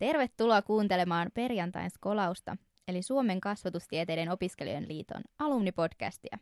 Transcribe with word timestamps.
Tervetuloa 0.00 0.62
kuuntelemaan 0.62 1.30
perjantain 1.34 1.90
skolausta, 1.90 2.56
eli 2.88 3.02
Suomen 3.02 3.40
kasvatustieteiden 3.40 4.30
opiskelijoiden 4.30 4.88
liiton 4.88 5.22
alumnipodcastia. 5.38 6.38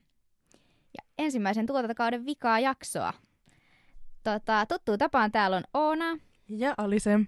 Ja 0.98 1.04
ensimmäisen 1.18 1.66
tuotantokauden 1.66 2.26
vikaa 2.26 2.60
jaksoa. 2.60 3.12
Tota, 4.24 4.66
tuttuu 4.66 4.98
tapaan 4.98 5.32
täällä 5.32 5.56
on 5.56 5.64
Oona. 5.74 6.18
Ja 6.48 6.74
Alise. 6.76 7.20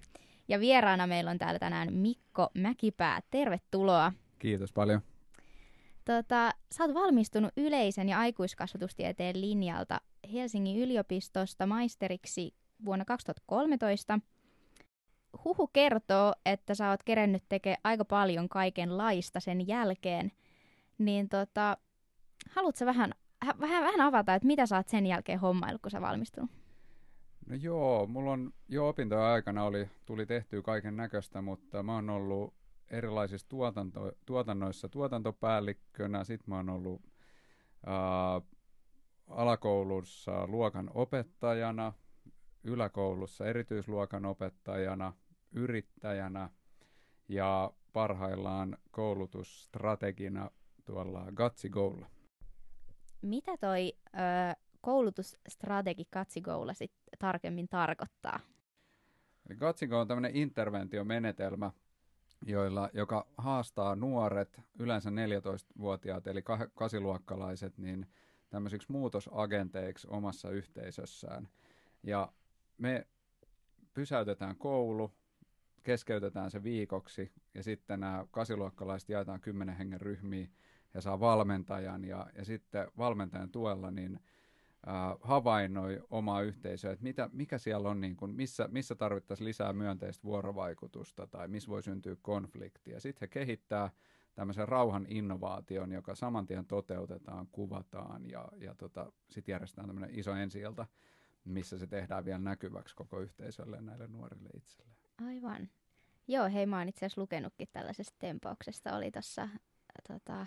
Ja 0.48 0.60
vieraana 0.60 1.06
meillä 1.06 1.30
on 1.30 1.38
täällä 1.38 1.58
tänään 1.58 1.92
Mikko 1.92 2.50
Mäkipää. 2.54 3.20
Tervetuloa. 3.30 4.12
Kiitos 4.38 4.72
paljon. 4.72 5.00
Tota, 6.04 6.50
sä 6.72 6.84
oot 6.84 6.94
valmistunut 6.94 7.52
yleisen 7.56 8.08
ja 8.08 8.18
aikuiskasvatustieteen 8.18 9.40
linjalta 9.40 10.00
Helsingin 10.32 10.78
yliopistosta 10.78 11.66
maisteriksi 11.66 12.54
vuonna 12.84 13.04
2013. 13.04 14.20
Huhu 15.44 15.66
kertoo, 15.66 16.32
että 16.46 16.74
sä 16.74 16.90
oot 16.90 17.02
kerennyt 17.02 17.42
tekemään 17.48 17.80
aika 17.84 18.04
paljon 18.04 18.48
kaikenlaista 18.48 19.40
sen 19.40 19.68
jälkeen. 19.68 20.32
Niin 20.98 21.28
tota, 21.28 21.76
haluatko 22.50 22.86
vähän, 22.86 23.14
vähän, 23.60 23.84
vähän 23.84 24.00
avata, 24.00 24.34
että 24.34 24.46
mitä 24.46 24.66
sä 24.66 24.76
oot 24.76 24.88
sen 24.88 25.06
jälkeen 25.06 25.38
hommaillut, 25.38 25.82
kun 25.82 25.90
sä 25.90 26.00
valmistunut? 26.00 26.50
No 27.46 27.56
joo, 27.56 28.06
mulla 28.06 28.30
on 28.32 28.52
jo 28.68 28.88
opintojen 28.88 29.24
aikana 29.24 29.64
oli, 29.64 29.88
tuli 30.06 30.26
tehtyä 30.26 30.62
kaiken 30.62 30.96
näköistä, 30.96 31.42
mutta 31.42 31.82
mä 31.82 31.94
oon 31.94 32.10
ollut 32.10 32.54
erilaisissa 32.90 33.48
tuotanto, 33.48 34.12
tuotannoissa 34.26 34.88
tuotantopäällikkönä, 34.88 36.24
sitten 36.24 36.50
mä 36.50 36.56
oon 36.56 36.68
ollut 36.68 37.02
ää, 37.86 38.40
alakoulussa 39.28 40.46
luokan 40.46 40.90
opettajana, 40.94 41.92
yläkoulussa 42.64 43.46
erityisluokan 43.46 44.24
opettajana, 44.24 45.12
yrittäjänä 45.52 46.50
ja 47.28 47.72
parhaillaan 47.92 48.78
koulutusstrategina 48.90 50.50
tuolla 50.84 51.26
Gatsigolla. 51.34 52.06
Mitä 53.22 53.56
toi 53.56 53.92
ö, 54.06 54.18
koulutusstrategi 54.80 56.04
Gatsigolla 56.12 56.74
sit 56.74 56.92
tarkemmin 57.18 57.68
tarkoittaa? 57.68 58.40
Gatsigo 59.56 60.00
on 60.00 60.08
tämmöinen 60.08 60.36
interventiomenetelmä, 60.36 61.70
joilla, 62.46 62.90
joka 62.92 63.26
haastaa 63.38 63.96
nuoret, 63.96 64.60
yleensä 64.78 65.10
14-vuotiaat 65.10 66.26
eli 66.26 66.42
kasiluokkalaiset, 66.74 67.78
niin 67.78 68.06
tämmöisiksi 68.50 68.92
muutosagenteiksi 68.92 70.08
omassa 70.10 70.50
yhteisössään. 70.50 71.48
Ja 72.02 72.32
me 72.80 73.06
pysäytetään 73.94 74.56
koulu, 74.56 75.12
keskeytetään 75.82 76.50
se 76.50 76.62
viikoksi 76.62 77.32
ja 77.54 77.62
sitten 77.62 78.00
nämä 78.00 78.26
kasiluokkalaiset 78.30 79.08
jaetaan 79.08 79.40
kymmenen 79.40 79.76
hengen 79.76 80.00
ryhmiin 80.00 80.52
ja 80.94 81.00
saa 81.00 81.20
valmentajan 81.20 82.04
ja, 82.04 82.26
ja 82.34 82.44
sitten 82.44 82.88
valmentajan 82.98 83.50
tuella 83.50 83.90
niin 83.90 84.20
äh, 84.88 85.18
havainnoi 85.20 86.02
omaa 86.10 86.42
yhteisöä, 86.42 86.92
että 86.92 87.02
mitä, 87.02 87.30
mikä 87.32 87.58
siellä 87.58 87.88
on, 87.88 88.00
niin 88.00 88.16
kuin, 88.16 88.34
missä, 88.34 88.68
missä 88.68 88.94
tarvittaisiin 88.94 89.44
lisää 89.44 89.72
myönteistä 89.72 90.24
vuorovaikutusta 90.24 91.26
tai 91.26 91.48
missä 91.48 91.70
voi 91.70 91.82
syntyä 91.82 92.16
konfliktia. 92.22 93.00
Sitten 93.00 93.20
he 93.20 93.26
kehittää 93.26 93.90
tämmöisen 94.34 94.68
rauhan 94.68 95.06
innovaation, 95.08 95.92
joka 95.92 96.14
saman 96.14 96.46
tien 96.46 96.66
toteutetaan, 96.66 97.48
kuvataan 97.52 98.30
ja, 98.30 98.48
ja 98.56 98.74
tota, 98.74 99.12
sitten 99.30 99.52
järjestetään 99.52 99.86
tämmöinen 99.86 100.18
iso 100.18 100.32
ensi 100.32 100.60
missä 101.50 101.78
se 101.78 101.86
tehdään 101.86 102.24
vielä 102.24 102.38
näkyväksi 102.38 102.96
koko 102.96 103.20
yhteisölle 103.20 103.76
ja 103.76 103.82
näille 103.82 104.06
nuorille 104.06 104.48
itselleen. 104.56 104.96
Aivan. 105.26 105.68
Joo, 106.28 106.48
hei, 106.48 106.66
mä 106.66 106.78
oon 106.78 106.88
itse 106.88 107.06
asiassa 107.06 107.20
lukenutkin 107.20 107.68
tällaisesta 107.72 108.16
tempauksesta. 108.18 108.96
Oli 108.96 109.10
tuossa 109.10 109.48
tota, 110.08 110.46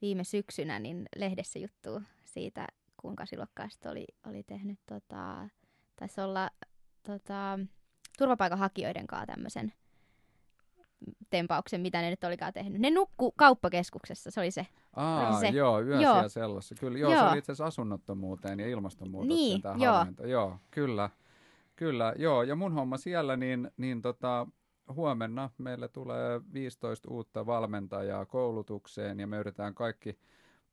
viime 0.00 0.24
syksynä 0.24 0.78
niin 0.78 1.06
lehdessä 1.16 1.58
juttu 1.58 2.02
siitä, 2.24 2.66
kuinka 2.96 3.26
silokkaast 3.26 3.86
oli, 3.86 4.06
oli 4.26 4.42
tehnyt, 4.42 4.78
tota, 4.86 5.48
taisi 5.96 6.20
olla 6.20 6.50
tota, 7.02 7.58
turvapaikanhakijoiden 8.18 9.06
kanssa 9.06 9.26
tämmöisen 9.26 9.72
tempauksen, 11.30 11.80
mitä 11.80 12.00
ne 12.00 12.10
nyt 12.10 12.24
olikaan 12.24 12.52
tehnyt. 12.52 12.80
Ne 12.80 12.90
nukku 12.90 13.32
kauppakeskuksessa, 13.32 14.30
se 14.30 14.40
oli 14.40 14.50
se. 14.50 14.66
Aa, 14.96 15.40
se. 15.40 15.48
joo, 15.48 15.80
yössä 15.80 16.02
joo. 16.02 16.28
sellaisessa. 16.28 16.74
Kyllä, 16.74 16.98
joo, 16.98 17.12
joo, 17.12 17.22
se 17.22 17.28
oli 17.28 17.38
itse 17.38 17.52
asiassa 17.52 17.66
asunnottomuuteen 17.66 18.60
ja 18.60 18.68
ilmastonmuutokseen 18.68 19.38
niin, 19.38 19.62
tämä 19.62 19.74
joo. 19.78 19.92
havainto. 19.92 20.26
Joo, 20.26 20.58
kyllä. 20.70 21.10
Kyllä, 21.76 22.14
joo. 22.16 22.42
Ja 22.42 22.56
mun 22.56 22.72
homma 22.72 22.96
siellä, 22.96 23.36
niin, 23.36 23.70
niin 23.76 24.02
tota, 24.02 24.46
huomenna 24.94 25.50
meille 25.58 25.88
tulee 25.88 26.40
15 26.52 27.10
uutta 27.10 27.46
valmentajaa 27.46 28.26
koulutukseen 28.26 29.20
ja 29.20 29.26
me 29.26 29.36
yritetään 29.38 29.74
kaikki 29.74 30.18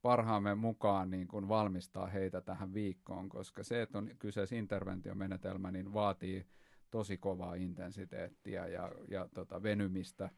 parhaamme 0.01 0.55
mukaan 0.55 1.09
niin 1.09 1.27
kuin 1.27 1.47
valmistaa 1.47 2.07
heitä 2.07 2.41
tähän 2.41 2.73
viikkoon, 2.73 3.29
koska 3.29 3.63
se, 3.63 3.81
että 3.81 3.97
on 3.97 4.09
kyseessä 4.19 4.55
interventiomenetelmä, 4.55 5.71
niin 5.71 5.93
vaatii 5.93 6.45
tosi 6.91 7.17
kovaa 7.17 7.55
intensiteettiä 7.55 8.67
ja, 8.67 8.91
ja 9.07 9.29
tota, 9.33 9.63
venymistä 9.63 10.29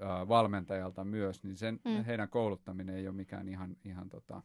ää, 0.00 0.28
valmentajalta 0.28 1.04
myös, 1.04 1.42
niin 1.42 1.56
sen, 1.56 1.80
mm. 1.84 2.04
heidän 2.04 2.28
kouluttaminen 2.28 2.94
ei 2.94 3.08
ole 3.08 3.16
mikään 3.16 3.48
ihan, 3.48 3.76
ihan 3.84 4.08
tota, 4.08 4.42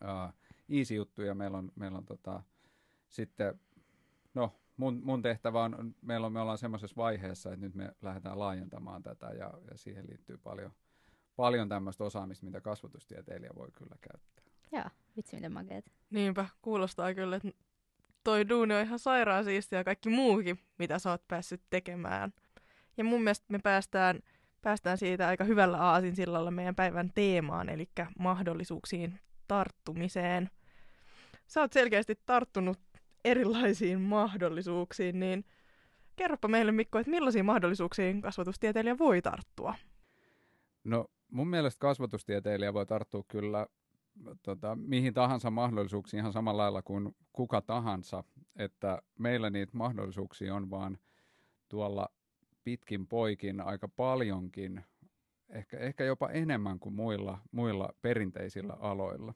ää, 0.00 0.32
easy 0.68 0.94
juttu 0.94 1.22
ja 1.22 1.34
meillä 1.34 1.58
on, 1.58 1.72
meillä 1.74 1.98
on 1.98 2.06
tota, 2.06 2.42
sitten, 3.08 3.60
no 4.34 4.60
mun, 4.76 5.00
mun 5.04 5.22
tehtävä 5.22 5.64
on, 5.64 5.94
meillä 6.02 6.26
on, 6.26 6.32
me 6.32 6.40
ollaan 6.40 6.58
semmoisessa 6.58 6.96
vaiheessa, 6.96 7.52
että 7.52 7.66
nyt 7.66 7.74
me 7.74 7.94
lähdetään 8.02 8.38
laajentamaan 8.38 9.02
tätä 9.02 9.26
ja, 9.26 9.54
ja 9.70 9.76
siihen 9.76 10.06
liittyy 10.06 10.38
paljon, 10.38 10.72
paljon 11.36 11.68
tämmöistä 11.68 12.04
osaamista, 12.04 12.46
mitä 12.46 12.60
kasvatustieteilijä 12.60 13.50
voi 13.54 13.68
kyllä 13.72 13.96
käyttää. 14.00 14.44
Joo, 14.72 14.84
vitsi 15.16 15.36
miten 15.36 15.52
makeet. 15.52 15.92
Niinpä, 16.10 16.46
kuulostaa 16.62 17.14
kyllä, 17.14 17.36
että 17.36 17.48
toi 18.24 18.48
duuni 18.48 18.74
on 18.74 18.82
ihan 18.82 18.98
sairaan 18.98 19.44
siistiä 19.44 19.78
ja 19.78 19.84
kaikki 19.84 20.08
muukin, 20.08 20.58
mitä 20.78 20.98
sä 20.98 21.10
oot 21.10 21.28
päässyt 21.28 21.62
tekemään. 21.70 22.32
Ja 22.96 23.04
mun 23.04 23.22
mielestä 23.22 23.46
me 23.48 23.58
päästään, 23.58 24.20
päästään 24.62 24.98
siitä 24.98 25.28
aika 25.28 25.44
hyvällä 25.44 25.78
aasinsillalla 25.78 26.50
meidän 26.50 26.74
päivän 26.74 27.10
teemaan, 27.14 27.68
eli 27.68 27.88
mahdollisuuksiin 28.18 29.20
tarttumiseen. 29.48 30.50
Sä 31.46 31.60
oot 31.60 31.72
selkeästi 31.72 32.14
tarttunut 32.26 32.78
erilaisiin 33.24 34.00
mahdollisuuksiin, 34.00 35.20
niin 35.20 35.44
kerropa 36.16 36.48
meille 36.48 36.72
Mikko, 36.72 36.98
että 36.98 37.10
millaisiin 37.10 37.44
mahdollisuuksiin 37.44 38.22
kasvatustieteilijä 38.22 38.98
voi 38.98 39.22
tarttua? 39.22 39.74
No 40.84 41.06
mun 41.30 41.48
mielestä 41.48 41.80
kasvatustieteilijä 41.80 42.74
voi 42.74 42.86
tarttua 42.86 43.22
kyllä 43.28 43.66
tota, 44.42 44.76
mihin 44.76 45.14
tahansa 45.14 45.50
mahdollisuuksiin 45.50 46.20
ihan 46.20 46.32
samalla 46.32 46.62
lailla 46.62 46.82
kuin 46.82 47.16
kuka 47.32 47.62
tahansa, 47.62 48.24
että 48.56 49.02
meillä 49.18 49.50
niitä 49.50 49.76
mahdollisuuksia 49.76 50.54
on 50.54 50.70
vaan 50.70 50.98
tuolla 51.68 52.08
pitkin 52.64 53.06
poikin 53.06 53.60
aika 53.60 53.88
paljonkin, 53.88 54.84
ehkä, 55.48 55.78
ehkä 55.78 56.04
jopa 56.04 56.28
enemmän 56.30 56.78
kuin 56.78 56.94
muilla, 56.94 57.38
muilla 57.52 57.88
perinteisillä 58.02 58.72
aloilla. 58.72 59.34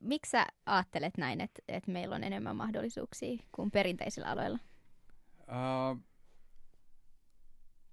Miksi 0.00 0.30
sä 0.30 0.46
ajattelet 0.66 1.16
näin, 1.18 1.40
että, 1.40 1.62
että 1.68 1.90
meillä 1.90 2.14
on 2.16 2.24
enemmän 2.24 2.56
mahdollisuuksia 2.56 3.42
kuin 3.52 3.70
perinteisillä 3.70 4.28
aloilla? 4.28 4.58
Uh, 5.40 6.00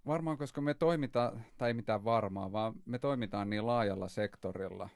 Varmaan, 0.08 0.38
koska 0.38 0.62
me 0.62 0.74
toimitaan, 0.74 1.46
tai 1.58 1.70
ei 1.70 1.74
mitään 1.74 2.04
varmaa, 2.04 2.52
vaan 2.52 2.74
me 2.86 3.00
toimitaan 3.00 3.50
niin 3.50 3.66
laajalla 3.66 4.08
sektorilla, 4.08 4.90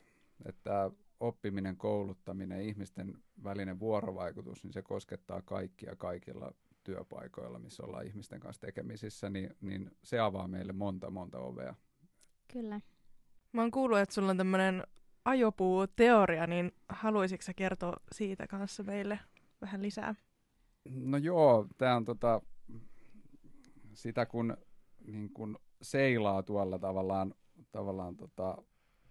että 0.45 0.91
oppiminen, 1.19 1.77
kouluttaminen, 1.77 2.61
ihmisten 2.61 3.13
välinen 3.43 3.79
vuorovaikutus, 3.79 4.63
niin 4.63 4.73
se 4.73 4.81
koskettaa 4.81 5.41
kaikkia 5.41 5.95
kaikilla 5.95 6.51
työpaikoilla, 6.83 7.59
missä 7.59 7.83
ollaan 7.83 8.05
ihmisten 8.05 8.39
kanssa 8.39 8.61
tekemisissä, 8.61 9.29
niin, 9.29 9.55
niin 9.61 9.91
se 10.03 10.19
avaa 10.19 10.47
meille 10.47 10.73
monta, 10.73 11.09
monta 11.09 11.39
ovea. 11.39 11.75
Kyllä. 12.53 12.81
Mä 13.51 13.61
oon 13.61 13.71
kuullut, 13.71 13.99
että 13.99 14.15
sulla 14.15 14.31
on 14.31 14.37
tämmöinen 14.37 14.83
ajopuu-teoria, 15.25 16.47
niin 16.47 16.71
haluaisitko 16.89 17.43
sä 17.43 17.53
kertoa 17.53 17.97
siitä 18.11 18.47
kanssa 18.47 18.83
meille 18.83 19.19
vähän 19.61 19.81
lisää? 19.81 20.15
No 20.89 21.17
joo, 21.17 21.67
tämä 21.77 21.95
on 21.95 22.05
tota, 22.05 22.41
sitä 23.93 24.25
kun 24.25 24.57
niin 25.07 25.29
kuin 25.29 25.57
seilaa 25.81 26.43
tuolla 26.43 26.79
tavallaan, 26.79 27.35
tavallaan 27.71 28.17
tota, 28.17 28.57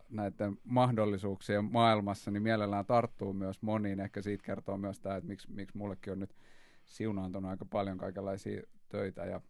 näiden 0.09 0.59
mahdollisuuksien 0.65 1.65
maailmassa, 1.65 2.31
niin 2.31 2.43
mielellään 2.43 2.87
tarttuu 2.87 3.33
myös 3.33 3.63
moniin. 3.63 4.01
Ehkä 4.01 4.23
siitä 4.23 4.45
kertoo 4.45 4.77
myös 4.77 5.01
tämä, 5.01 5.17
että 5.17 5.29
miksi, 5.29 5.51
miksi 5.51 5.77
mullekin 5.77 6.13
on 6.13 6.19
nyt 6.19 6.37
siunaantunut 6.85 7.51
aika 7.51 7.65
paljon 7.65 7.99
kaikenlaisia 7.99 8.63
töitä. 8.89 9.25
Ja, 9.25 9.41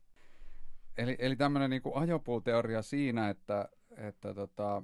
eli, 0.98 1.16
eli 1.18 1.36
tämmöinen 1.36 1.70
niin 1.70 1.82
ajopuuteoria 1.94 2.82
siinä, 2.82 3.28
että, 3.28 3.68
että 3.96 4.34
tota, 4.34 4.82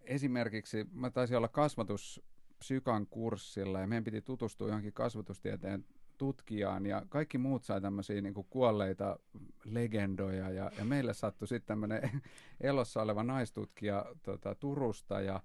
esimerkiksi 0.00 0.86
mä 0.92 1.10
taisin 1.10 1.36
olla 1.36 1.48
kasvatus 1.48 2.22
Psykan 2.58 3.06
kurssilla 3.06 3.80
ja 3.80 3.86
meidän 3.86 4.04
piti 4.04 4.22
tutustua 4.22 4.68
johonkin 4.68 4.92
kasvatustieteen 4.92 5.84
tutkijaan 6.18 6.86
ja 6.86 7.02
kaikki 7.08 7.38
muut 7.38 7.64
sai 7.64 7.80
tämmöisiä 7.80 8.20
niin 8.20 8.34
kuolleita 8.50 9.18
legendoja 9.64 10.50
ja, 10.50 10.70
ja 10.78 10.84
meille 10.84 11.14
sattui 11.14 11.48
sitten 11.48 11.66
tämmöinen 11.66 12.10
elossa 12.60 13.02
oleva 13.02 13.22
naistutkija 13.22 14.06
tota, 14.22 14.54
Turusta 14.54 15.20
ja 15.20 15.40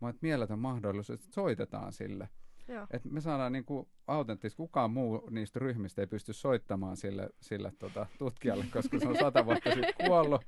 mä 0.00 0.08
että 0.08 0.18
mieletön 0.22 0.58
mahdollisuus, 0.58 1.20
että 1.20 1.34
soitetaan 1.34 1.92
sille. 1.92 2.28
Joo. 2.68 2.86
Et 2.90 3.04
me 3.04 3.20
saadaan 3.20 3.52
niinku 3.52 3.88
autenttisesti, 4.06 4.56
kukaan 4.56 4.90
muu 4.90 5.28
niistä 5.30 5.58
ryhmistä 5.58 6.02
ei 6.02 6.06
pysty 6.06 6.32
soittamaan 6.32 6.96
sille, 6.96 7.30
sille 7.40 7.72
tota, 7.78 8.06
tutkijalle, 8.18 8.64
koska 8.72 8.98
se 8.98 9.08
on 9.08 9.16
sata 9.16 9.46
vuotta 9.46 9.70
sitten 9.70 10.06
kuollut. 10.06 10.42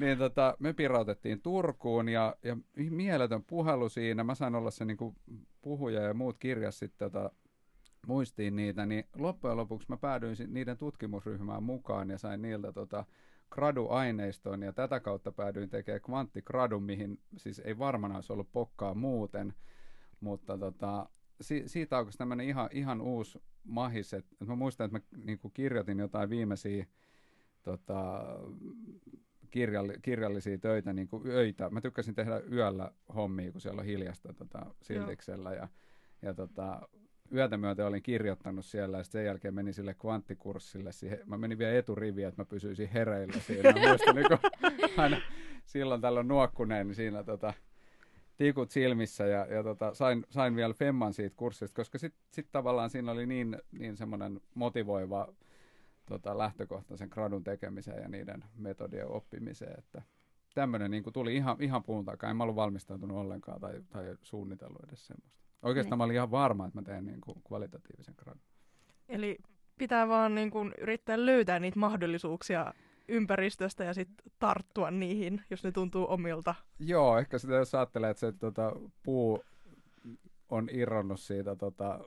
Niin 0.00 0.18
tota, 0.18 0.56
me 0.58 0.72
pirautettiin 0.72 1.40
Turkuun 1.40 2.08
ja, 2.08 2.36
ja 2.42 2.56
mieletön 2.90 3.44
puhelu 3.44 3.88
siinä. 3.88 4.24
Mä 4.24 4.34
sain 4.34 4.54
olla 4.54 4.70
se 4.70 4.84
niinku 4.84 5.14
puhuja 5.62 6.02
ja 6.02 6.14
muut 6.14 6.38
kirjas 6.38 6.78
sitten 6.78 7.12
tota, 7.12 7.30
muistiin 8.06 8.56
niitä, 8.56 8.86
niin 8.86 9.04
loppujen 9.16 9.56
lopuksi 9.56 9.88
mä 9.88 9.96
päädyin 9.96 10.36
niiden 10.46 10.76
tutkimusryhmään 10.76 11.62
mukaan 11.62 12.10
ja 12.10 12.18
sain 12.18 12.42
niiltä 12.42 12.72
tota, 12.72 13.04
gradu-aineiston 13.50 14.62
ja 14.62 14.72
tätä 14.72 15.00
kautta 15.00 15.32
päädyin 15.32 15.68
tekemään 15.68 16.00
kvanttigradun, 16.00 16.82
mihin 16.82 17.20
siis 17.36 17.58
ei 17.58 17.78
varmaan 17.78 18.14
olisi 18.14 18.32
ollut 18.32 18.52
pokkaa 18.52 18.94
muuten, 18.94 19.54
mutta 20.20 20.58
tota, 20.58 21.08
si- 21.40 21.62
siitä 21.66 21.98
on 21.98 22.06
tämmöinen 22.18 22.46
ihan, 22.46 22.68
ihan 22.72 23.00
uusi 23.00 23.42
mahis, 23.64 24.14
että 24.14 24.36
et 24.42 24.48
mä 24.48 24.56
muistan, 24.56 24.84
että 24.84 24.98
mä 24.98 25.24
niinku 25.24 25.50
kirjoitin 25.50 25.98
jotain 25.98 26.30
viimeisiä 26.30 26.86
tota, 27.62 28.24
kirjalli, 29.50 29.94
kirjallisia 30.02 30.58
töitä 30.58 30.92
niin 30.92 31.08
kuin 31.08 31.26
öitä. 31.26 31.70
Mä 31.70 31.80
tykkäsin 31.80 32.14
tehdä 32.14 32.40
yöllä 32.52 32.92
hommia, 33.14 33.52
kun 33.52 33.60
siellä 33.60 33.80
on 33.80 33.86
hiljasta 33.86 34.32
tota, 34.32 34.66
siltiksellä. 34.82 35.52
Ja, 35.54 35.68
ja 36.22 36.34
tota, 36.34 36.88
yötä 37.34 37.56
myöten 37.56 37.86
olin 37.86 38.02
kirjoittanut 38.02 38.64
siellä 38.64 38.98
ja 38.98 39.04
sen 39.04 39.24
jälkeen 39.24 39.54
menin 39.54 39.74
sille 39.74 39.94
kvanttikurssille. 39.94 40.92
Siihen, 40.92 41.18
mä 41.26 41.38
menin 41.38 41.58
vielä 41.58 41.78
eturiviin, 41.78 42.28
että 42.28 42.42
mä 42.42 42.46
pysyisin 42.46 42.88
hereillä 42.88 43.40
siinä. 43.40 43.72
Muistan, 43.72 44.16
kun, 44.28 44.50
aina 45.02 45.20
silloin 45.64 46.00
tällöin 46.00 46.28
nuokkuneen, 46.28 46.86
niin 46.86 46.94
siinä 46.94 47.22
tota, 47.22 47.54
tikut 48.36 48.70
silmissä 48.70 49.26
ja, 49.26 49.46
ja 49.46 49.62
tota, 49.62 49.94
sain, 49.94 50.26
sain 50.30 50.56
vielä 50.56 50.74
femman 50.74 51.12
siitä 51.12 51.36
kurssista, 51.36 51.76
koska 51.76 51.98
sitten 51.98 52.22
sit 52.32 52.48
tavallaan 52.52 52.90
siinä 52.90 53.12
oli 53.12 53.26
niin, 53.26 53.56
niin 53.72 53.96
semmoinen 53.96 54.40
motivoiva 54.54 55.34
tota, 56.06 56.38
lähtökohta 56.38 56.96
sen 56.96 57.08
gradun 57.10 57.44
tekemiseen 57.44 58.02
ja 58.02 58.08
niiden 58.08 58.44
metodien 58.56 59.08
oppimiseen, 59.08 59.78
että 59.78 60.02
tämmöinen 60.54 60.90
niin 60.90 61.04
tuli 61.12 61.36
ihan, 61.36 61.56
ihan 61.60 61.82
puun 61.82 62.04
takaa. 62.04 62.30
En 62.30 62.36
mä 62.36 62.42
ollut 62.42 62.56
valmistautunut 62.56 63.16
ollenkaan 63.16 63.60
tai, 63.60 63.82
tai 63.90 64.16
suunnitellut 64.22 64.84
edes 64.84 65.06
semmoista. 65.06 65.47
Oikeastaan 65.62 65.90
niin. 65.90 65.98
mä 65.98 66.04
olin 66.04 66.16
ihan 66.16 66.30
varma, 66.30 66.66
että 66.66 66.78
mä 66.78 66.82
teen 66.82 67.06
niin 67.06 67.20
kuin 67.20 67.42
kvalitatiivisen 67.46 68.14
gradun. 68.18 68.42
Eli 69.08 69.38
pitää 69.78 70.08
vaan 70.08 70.34
niin 70.34 70.50
kuin 70.50 70.74
yrittää 70.78 71.26
löytää 71.26 71.58
niitä 71.58 71.78
mahdollisuuksia 71.78 72.74
ympäristöstä 73.08 73.84
ja 73.84 73.94
sitten 73.94 74.32
tarttua 74.38 74.90
niihin, 74.90 75.42
jos 75.50 75.64
ne 75.64 75.72
tuntuu 75.72 76.06
omilta. 76.08 76.54
Joo, 76.78 77.18
ehkä 77.18 77.38
sitä 77.38 77.54
jos 77.54 77.74
ajattelee, 77.74 78.10
että 78.10 78.20
se 78.20 78.32
tota, 78.32 78.72
puu 79.02 79.44
on 80.48 80.68
irronnut 80.72 81.20
siitä, 81.20 81.56
tota, 81.56 82.00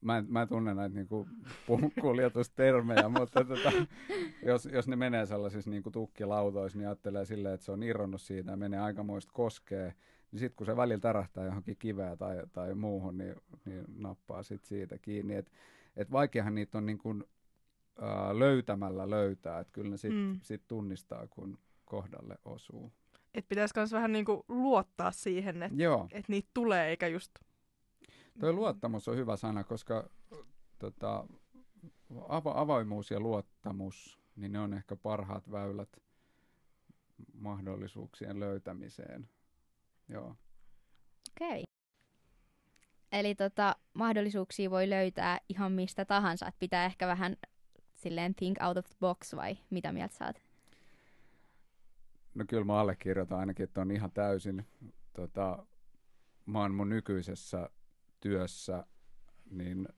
mä, 0.00 0.18
en, 0.18 0.26
mä 0.28 0.42
en 0.42 0.48
tunne 0.48 0.74
näitä 0.74 0.94
niinku, 0.94 1.28
kuljetustermejä, 2.02 3.08
mutta 3.08 3.44
tota, 3.44 3.72
jos, 4.42 4.66
jos 4.66 4.88
ne 4.88 4.96
menee 4.96 5.26
sellaisissa 5.26 5.70
niinku, 5.70 5.90
tukkilautoissa, 5.90 6.78
niin 6.78 6.88
ajattelee 6.88 7.24
silleen, 7.24 7.54
että 7.54 7.66
se 7.66 7.72
on 7.72 7.82
irronnut 7.82 8.20
siitä 8.20 8.50
ja 8.50 8.56
menee 8.56 8.80
aikamoista 8.80 9.32
koskee, 9.32 9.94
niin 10.36 10.40
sitten 10.40 10.56
kun 10.56 10.66
se 10.66 10.76
välillä 10.76 11.00
tärähtää 11.00 11.44
johonkin 11.44 11.76
kiveä 11.76 12.16
tai, 12.16 12.42
tai 12.52 12.74
muuhun, 12.74 13.18
niin, 13.18 13.34
niin 13.64 13.84
nappaa 13.98 14.42
sit 14.42 14.64
siitä 14.64 14.98
kiinni. 14.98 15.34
Et, 15.34 15.52
et 15.96 16.12
vaikeahan 16.12 16.54
niitä 16.54 16.78
on 16.78 16.86
niin 16.86 16.98
kuin, 16.98 17.24
ää, 18.00 18.38
löytämällä 18.38 19.10
löytää, 19.10 19.60
että 19.60 19.72
kyllä 19.72 19.90
ne 19.90 19.96
sitten 19.96 20.20
mm. 20.20 20.40
sit 20.42 20.62
tunnistaa, 20.68 21.26
kun 21.26 21.58
kohdalle 21.84 22.38
osuu. 22.44 22.92
Et 23.34 23.48
pitäisi 23.48 23.74
myös 23.76 23.92
vähän 23.92 24.12
niinku 24.12 24.44
luottaa 24.48 25.10
siihen, 25.10 25.62
että 25.62 25.76
et 26.10 26.28
niitä 26.28 26.48
tulee, 26.54 26.88
eikä 26.88 27.06
just... 27.06 27.38
Tuo 28.40 28.52
luottamus 28.52 29.08
on 29.08 29.16
hyvä 29.16 29.36
sana, 29.36 29.64
koska 29.64 30.10
tota, 30.78 31.26
ava- 32.14 32.58
avoimuus 32.58 33.10
ja 33.10 33.20
luottamus, 33.20 34.18
niin 34.36 34.52
ne 34.52 34.60
on 34.60 34.74
ehkä 34.74 34.96
parhaat 34.96 35.50
väylät 35.50 35.88
mahdollisuuksien 37.34 38.40
löytämiseen. 38.40 39.28
Joo. 40.08 40.36
Okei. 41.30 41.48
Okay. 41.48 41.62
Eli 43.12 43.34
tota, 43.34 43.76
mahdollisuuksia 43.94 44.70
voi 44.70 44.90
löytää 44.90 45.38
ihan 45.48 45.72
mistä 45.72 46.04
tahansa, 46.04 46.46
että 46.46 46.58
pitää 46.58 46.84
ehkä 46.84 47.06
vähän 47.06 47.36
silleen 47.94 48.34
think 48.34 48.58
out 48.62 48.76
of 48.76 48.86
the 48.86 48.96
box 49.00 49.36
vai 49.36 49.58
mitä 49.70 49.92
mieltä 49.92 50.14
saat? 50.14 50.42
No 52.34 52.44
kyllä 52.48 52.64
mä 52.64 52.80
allekirjoitan 52.80 53.38
ainakin, 53.38 53.64
että 53.64 53.80
on 53.80 53.90
ihan 53.90 54.10
täysin. 54.10 54.66
Tota, 55.12 55.66
mä 56.46 56.60
oon 56.60 56.74
mun 56.74 56.88
nykyisessä 56.88 57.70
työssä, 58.20 58.84
niin, 59.50 59.88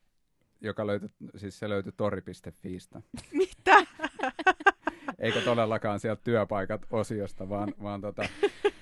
joka 0.60 0.86
löytyi, 0.86 1.08
siis 1.36 1.58
se 1.58 1.68
löytyi 1.68 1.92
tori.fiistä. 1.96 3.02
Mitä? 3.32 3.86
Eikä 5.18 5.40
todellakaan 5.40 6.00
sieltä 6.00 6.22
työpaikat-osiosta, 6.24 7.48
vaan, 7.48 7.74
vaan 7.82 8.00
tota, 8.00 8.22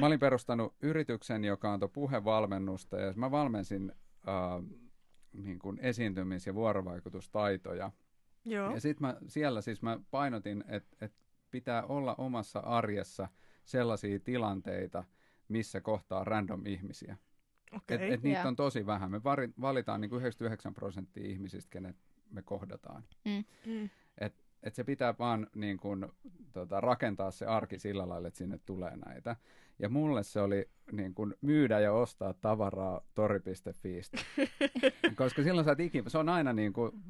Mä 0.00 0.06
olin 0.06 0.20
perustanut 0.20 0.74
yrityksen, 0.82 1.44
joka 1.44 1.72
antoi 1.72 1.88
puhevalmennusta 1.88 3.00
ja 3.00 3.12
mä 3.16 3.30
valmensin 3.30 3.92
uh, 4.26 4.78
niin 5.32 5.58
kuin 5.58 5.78
esiintymis- 5.78 6.46
ja 6.46 6.54
vuorovaikutustaitoja. 6.54 7.90
Joo. 8.44 8.74
Ja 8.74 8.80
sitten 8.80 9.16
siellä 9.26 9.60
siis 9.60 9.82
mä 9.82 10.00
painotin, 10.10 10.64
että 10.68 10.96
et 11.00 11.12
pitää 11.50 11.82
olla 11.82 12.14
omassa 12.18 12.58
arjessa 12.58 13.28
sellaisia 13.64 14.20
tilanteita, 14.20 15.04
missä 15.48 15.80
kohtaa 15.80 16.24
random 16.24 16.66
ihmisiä. 16.66 17.16
Okay. 17.72 17.96
Et, 17.96 18.12
et 18.12 18.22
niitä 18.22 18.38
yeah. 18.38 18.46
on 18.46 18.56
tosi 18.56 18.86
vähän. 18.86 19.10
Me 19.10 19.24
valitaan 19.60 20.00
niin 20.00 20.10
kuin 20.10 20.20
99 20.20 20.74
prosenttia 20.74 21.26
ihmisistä, 21.26 21.70
kenet 21.70 21.96
me 22.30 22.42
kohdataan. 22.42 23.04
Mm. 23.24 23.44
Mm. 23.66 23.90
Et 24.18 24.44
että 24.62 24.76
se 24.76 24.84
pitää 24.84 25.14
vaan 25.18 25.46
niin 25.54 25.76
kun, 25.76 26.12
tota, 26.52 26.80
rakentaa 26.80 27.30
se 27.30 27.46
arki 27.46 27.78
sillä 27.78 28.08
lailla, 28.08 28.28
että 28.28 28.38
sinne 28.38 28.58
tulee 28.66 28.96
näitä. 28.96 29.36
Ja 29.78 29.88
mulle 29.88 30.22
se 30.22 30.40
oli 30.40 30.68
niin 30.92 31.14
kun, 31.14 31.34
myydä 31.40 31.80
ja 31.80 31.92
ostaa 31.92 32.34
tavaraa 32.34 33.00
tori.fiistä. 33.14 34.18
Koska 35.16 35.42
silloin 35.42 35.64
sä 35.64 35.76
ikin, 35.78 36.04
se 36.10 36.18
on 36.18 36.28
aina 36.28 36.52
niin 36.52 36.72
kun, 36.72 37.02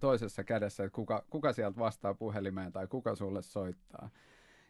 toisessa 0.00 0.44
kädessä, 0.44 0.84
että 0.84 0.94
kuka, 0.94 1.24
kuka 1.30 1.52
sieltä 1.52 1.78
vastaa 1.78 2.14
puhelimeen 2.14 2.72
tai 2.72 2.86
kuka 2.86 3.14
sulle 3.14 3.42
soittaa. 3.42 4.10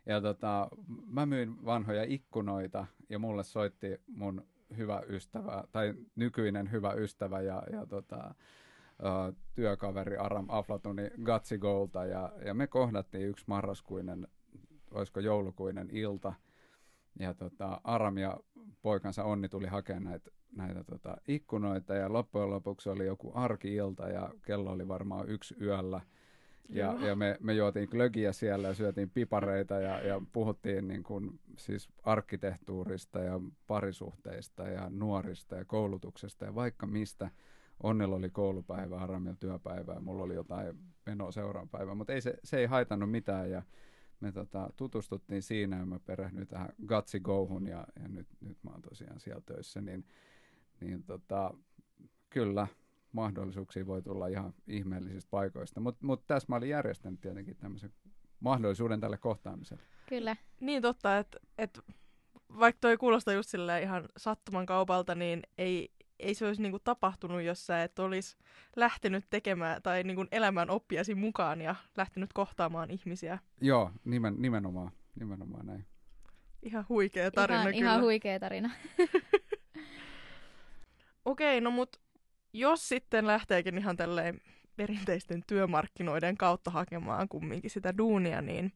Ja 0.07 0.21
tota, 0.21 0.69
mä 1.07 1.27
myin 1.27 1.65
vanhoja 1.65 2.05
ikkunoita 2.09 2.87
ja 3.09 3.19
mulle 3.19 3.45
soitti 3.45 4.01
mun 4.07 4.47
hyvä 4.77 5.03
ystävä, 5.09 5.65
tai 5.73 5.95
nykyinen 6.17 6.71
hyvä 6.71 6.93
ystävä 6.93 7.41
ja, 7.41 7.63
ja 7.73 7.87
tota, 7.87 8.35
uh, 9.03 9.37
työkaveri 9.55 10.17
Aram 10.17 10.47
Aflatuni 10.49 11.11
Gatsigolta 11.23 12.05
ja, 12.05 12.33
ja 12.45 12.55
me 12.55 12.67
kohdattiin 12.67 13.29
yksi 13.29 13.45
marraskuinen, 13.49 14.29
olisiko 14.91 15.21
joulukuinen 15.21 15.89
ilta. 15.93 16.33
Ja 17.19 17.35
tota, 17.35 17.81
Aram 17.85 18.19
ja 18.19 18.41
poikansa 18.83 19.25
Onni 19.25 19.49
tuli 19.49 19.67
hakemaan 19.67 20.05
näitä, 20.05 20.31
näitä 20.57 20.85
tota, 20.85 21.17
ikkunoita 21.29 21.95
ja 21.95 22.13
loppujen 22.13 22.51
lopuksi 22.51 22.89
oli 22.89 23.07
joku 23.07 23.33
arki-ilta 23.35 24.09
ja 24.09 24.31
kello 24.47 24.71
oli 24.71 24.89
varmaan 24.89 25.29
yksi 25.29 25.55
yöllä. 25.61 26.01
Ja, 26.69 26.97
ja 27.01 27.17
me, 27.17 27.37
me 27.41 27.55
juotiin 27.55 27.89
glögiä 27.89 28.33
siellä 28.33 28.69
ja 28.69 28.75
syötiin 28.75 29.11
pipareita 29.11 29.75
ja, 29.75 30.01
ja 30.01 30.23
puhuttiin 30.33 30.89
niin 30.89 31.03
kuin, 31.03 31.41
siis 31.59 31.89
arkkitehtuurista 32.03 33.19
ja 33.19 33.41
parisuhteista 33.67 34.63
ja 34.63 34.91
nuorista 34.91 35.57
ja 35.57 35.65
koulutuksesta 35.65 36.45
ja 36.45 36.55
vaikka 36.55 36.87
mistä– 36.87 37.31
Onnella 37.83 38.17
oli 38.17 38.31
koulupäivä, 38.31 38.99
Aramilla 38.99 39.37
työpäivä 39.37 39.93
ja 39.93 40.01
mulla 40.01 40.23
oli 40.23 40.35
jotain 40.35 40.79
menoa 41.07 41.33
seuraavan 41.33 41.69
päivän, 41.69 41.97
mutta 41.97 42.13
ei 42.13 42.21
se, 42.21 42.35
se 42.45 42.59
ei 42.59 42.67
haitannut 42.67 43.11
mitään 43.11 43.51
ja 43.51 43.63
me 44.21 44.33
tota, 44.33 44.71
tutustuttiin 44.77 45.43
siinä 45.43 45.79
ja 45.79 45.87
mä 45.87 45.99
perehdyin 45.99 46.47
tähän 46.47 46.69
Gatsi 46.87 47.21
Gohun 47.21 47.67
ja, 47.67 47.87
ja 48.03 48.09
nyt, 48.09 48.27
nyt 48.41 48.59
mä 48.63 48.71
oon 48.71 48.83
tosiaan 48.83 49.21
siellä 49.21 49.43
töissä, 49.47 49.81
niin, 49.81 50.05
niin 50.81 51.03
tota, 51.03 51.55
kyllä 52.31 52.67
mahdollisuuksia 53.13 53.87
voi 53.87 54.03
tulla 54.03 54.27
ihan 54.27 54.55
ihmeellisistä 54.67 55.31
paikoista, 55.31 55.81
mutta 55.81 56.07
mut 56.07 56.27
tässä 56.27 56.47
mä 56.49 56.57
olin 56.57 56.69
järjestänyt 56.69 57.21
tietenkin 57.21 57.57
tämmöisen 57.57 57.93
mahdollisuuden 58.41 59.01
tälle 59.01 59.19
kohtaamiselle. 59.19 59.83
Kyllä. 60.09 60.37
Niin 60.61 60.83
totta, 60.83 61.19
että 61.19 61.39
et, 61.59 61.81
vaikka 62.59 62.81
toi 62.81 62.97
kuulostaa 62.97 63.35
just 63.35 63.55
ihan 63.83 64.09
sattuman 64.17 64.67
kaupalta, 64.67 65.15
niin 65.15 65.43
ei, 65.59 65.93
ei 66.19 66.35
se 66.35 66.47
olisi 66.47 66.63
niinku 66.63 66.79
tapahtunut, 66.79 67.43
jos 67.43 67.67
sä 67.67 67.83
et 67.83 67.99
olisi 67.99 68.37
lähtenyt 68.77 69.25
tekemään 69.31 69.83
tai 69.83 70.03
niinku 70.03 70.27
elämään 70.33 70.71
oppiasi 70.71 71.15
mukaan 71.15 71.61
ja 71.61 71.75
lähtenyt 71.97 72.33
kohtaamaan 72.33 72.91
ihmisiä. 72.91 73.39
Joo, 73.61 73.91
nimen, 74.05 74.35
nimenomaan, 74.39 74.93
nimenomaan 75.15 75.67
näin. 75.67 75.87
Ihan 76.63 76.87
huikea 76.89 77.31
tarina 77.31 77.61
ihan, 77.61 77.75
kyllä. 77.75 77.87
Ihan 77.87 78.03
huikea 78.03 78.41
tarina. 78.41 78.71
Okei, 81.25 81.61
no 81.61 81.71
mut 81.71 82.01
jos 82.53 82.89
sitten 82.89 83.27
lähteekin 83.27 83.79
ihan 83.79 83.97
tälleen 83.97 84.41
perinteisten 84.77 85.43
työmarkkinoiden 85.47 86.37
kautta 86.37 86.71
hakemaan 86.71 87.29
kumminkin 87.29 87.71
sitä 87.71 87.99
duunia, 87.99 88.43
niin, 88.43 88.73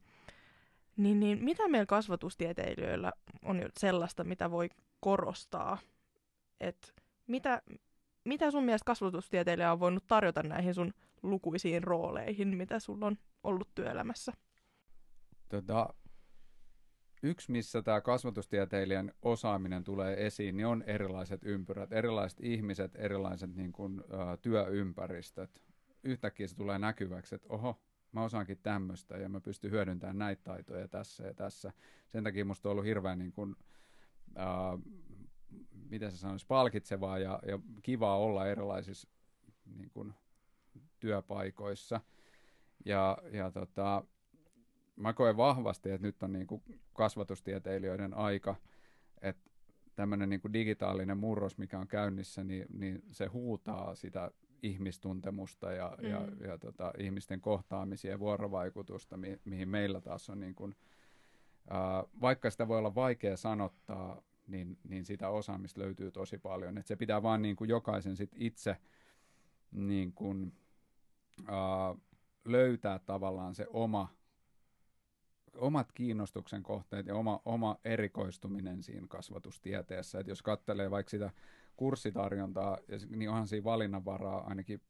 niin, 0.97 1.21
niin 1.21 1.45
mitä 1.45 1.69
meillä 1.69 1.87
kasvatustieteilijöillä 1.87 3.13
on 3.45 3.63
sellaista, 3.79 4.25
mitä 4.25 4.51
voi 4.51 4.69
korostaa? 5.01 5.79
Et 6.61 6.95
mitä, 7.31 7.63
mitä 8.25 8.51
sun 8.51 8.65
mielestä 8.65 8.87
kasvatustieteilijä 8.87 9.73
on 9.73 9.81
voinut 9.81 10.07
tarjota 10.07 10.43
näihin 10.43 10.75
sun 10.75 10.93
lukuisiin 11.23 11.85
rooleihin, 11.85 12.57
mitä 12.57 12.81
sulla 12.81 13.07
on 13.07 13.19
ollut 13.43 13.69
työelämässä? 13.75 14.33
Tota, 15.49 15.95
yksi, 17.23 17.53
missä 17.53 17.83
tämä 17.83 18.01
kasvatustieteilijän 18.01 19.13
osaaminen 19.23 19.85
tulee 19.85 20.27
esiin, 20.27 20.57
niin 20.57 20.67
on 20.67 20.83
erilaiset 20.83 21.41
ympyrät, 21.45 21.93
erilaiset 21.93 22.41
ihmiset, 22.43 22.97
erilaiset 22.97 23.57
niin 23.57 23.73
kuin, 23.73 24.01
ä, 24.01 24.37
työympäristöt. 24.37 25.63
Yhtäkkiä 26.05 26.47
se 26.47 26.57
tulee 26.57 26.79
näkyväksi, 26.79 27.35
että 27.35 27.49
oho, 27.49 27.81
mä 28.13 28.25
osaankin 28.25 28.59
tämmöistä 28.63 29.17
ja 29.17 29.29
mä 29.29 29.41
pystyn 29.41 29.71
hyödyntämään 29.71 30.19
näitä 30.19 30.43
taitoja 30.45 30.89
tässä 30.89 31.27
ja 31.27 31.35
tässä. 31.35 31.73
Sen 32.09 32.25
takia 32.25 32.45
musta 32.45 32.69
on 32.69 32.71
ollut 32.71 32.85
hirveän 32.85 33.19
niin 33.19 33.33
kuin, 33.33 33.57
ä, 34.39 34.45
miten 35.91 36.11
se 36.11 36.17
sanoisi, 36.17 36.47
palkitsevaa 36.47 37.19
ja, 37.19 37.41
ja 37.47 37.59
kivaa 37.83 38.17
olla 38.17 38.47
erilaisissa 38.47 39.09
niin 39.77 39.91
kuin, 39.91 40.15
työpaikoissa. 41.01 42.01
Ja, 42.85 43.19
ja 43.33 43.51
tota, 43.51 44.05
mä 44.97 45.13
koen 45.13 45.37
vahvasti, 45.37 45.91
että 45.91 46.07
nyt 46.07 46.23
on 46.23 46.33
niin 46.33 46.47
kuin 46.47 46.63
kasvatustieteilijöiden 46.93 48.15
aika, 48.15 48.57
että 49.23 49.51
tämmöinen 49.95 50.29
niin 50.29 50.41
kuin 50.41 50.53
digitaalinen 50.53 51.19
murros, 51.19 51.59
mikä 51.59 51.79
on 51.79 51.89
käynnissä, 51.89 52.45
niin, 52.45 52.67
niin 52.73 53.03
se 53.11 53.27
huutaa 53.27 53.95
sitä 53.95 54.31
ihmistuntemusta 54.63 55.73
ja, 55.73 55.97
mm. 56.03 56.09
ja, 56.09 56.29
ja 56.49 56.59
tota, 56.59 56.93
ihmisten 56.99 57.41
kohtaamisia 57.41 58.11
ja 58.11 58.19
vuorovaikutusta, 58.19 59.17
mi, 59.17 59.41
mihin 59.45 59.69
meillä 59.69 60.01
taas 60.01 60.31
on 60.31 60.41
niin 60.41 60.55
kuin, 60.55 60.77
ää, 61.71 62.05
vaikka 62.21 62.51
sitä 62.51 62.69
voi 62.69 62.79
olla 62.79 62.95
vaikea 62.95 63.37
sanottaa, 63.37 64.23
niin, 64.51 64.79
niin 64.89 65.05
sitä 65.05 65.29
osaamista 65.29 65.81
löytyy 65.81 66.11
tosi 66.11 66.39
paljon. 66.39 66.79
Et 66.79 66.87
se 66.87 66.97
pitää 66.97 67.23
vaan 67.23 67.43
niin 67.43 67.57
kuin 67.57 67.71
jokaisen 67.71 68.17
sit 68.17 68.31
itse 68.35 68.77
niin 69.73 70.13
kuin, 70.13 70.53
ää, 71.47 71.95
löytää 72.45 72.99
tavallaan 72.99 73.55
se 73.55 73.67
oma 73.69 74.09
omat 75.55 75.93
kiinnostuksen 75.93 76.63
kohteet 76.63 77.07
ja 77.07 77.15
oma, 77.15 77.41
oma 77.45 77.77
erikoistuminen 77.85 78.83
siinä 78.83 79.07
kasvatustieteessä. 79.09 80.19
Et 80.19 80.27
jos 80.27 80.43
katselee 80.43 80.91
vaikka 80.91 81.11
sitä 81.11 81.31
kurssitarjontaa, 81.77 82.79
niin 83.09 83.31
onhan 83.31 83.49
siinä 83.49 83.65
valinnanvaraa 83.65 84.47
ainakin 84.49 84.81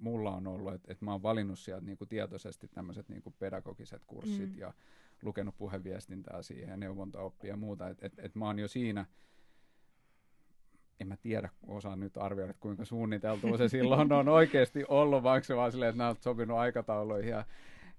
mulla 0.00 0.30
on 0.30 0.46
ollut, 0.46 0.74
että, 0.74 0.92
että 0.92 1.04
mä 1.04 1.12
oon 1.12 1.22
valinnut 1.22 1.58
sieltä 1.58 1.86
niin 1.86 1.98
kuin 1.98 2.08
tietoisesti 2.08 2.68
tämmöiset 2.68 3.08
niin 3.08 3.22
kuin 3.22 3.34
pedagogiset 3.38 4.02
kurssit 4.06 4.52
mm. 4.52 4.58
ja 4.58 4.74
lukenut 5.22 5.58
puheviestintää 5.58 6.42
siihen 6.42 6.68
ja 6.68 6.76
neuvontaoppia 6.76 7.50
ja 7.50 7.56
muuta. 7.56 7.88
Että 7.88 8.06
et, 8.06 8.12
et 8.18 8.34
mä 8.34 8.46
oon 8.46 8.58
jo 8.58 8.68
siinä, 8.68 9.06
en 11.00 11.08
mä 11.08 11.16
tiedä, 11.16 11.48
osaan 11.66 12.00
nyt 12.00 12.16
arvioida, 12.16 12.50
että 12.50 12.60
kuinka 12.60 12.84
suunniteltua 12.84 13.56
se 13.56 13.68
silloin 13.68 14.12
on 14.12 14.28
oikeasti 14.38 14.84
ollut, 14.88 15.22
vaikka 15.22 15.46
se 15.46 15.56
vaan 15.56 15.72
silleen, 15.72 15.90
että 15.90 15.98
nämä 15.98 16.10
on 16.10 16.16
sopinut 16.20 16.58
aikatauluihin 16.58 17.30
ja 17.30 17.44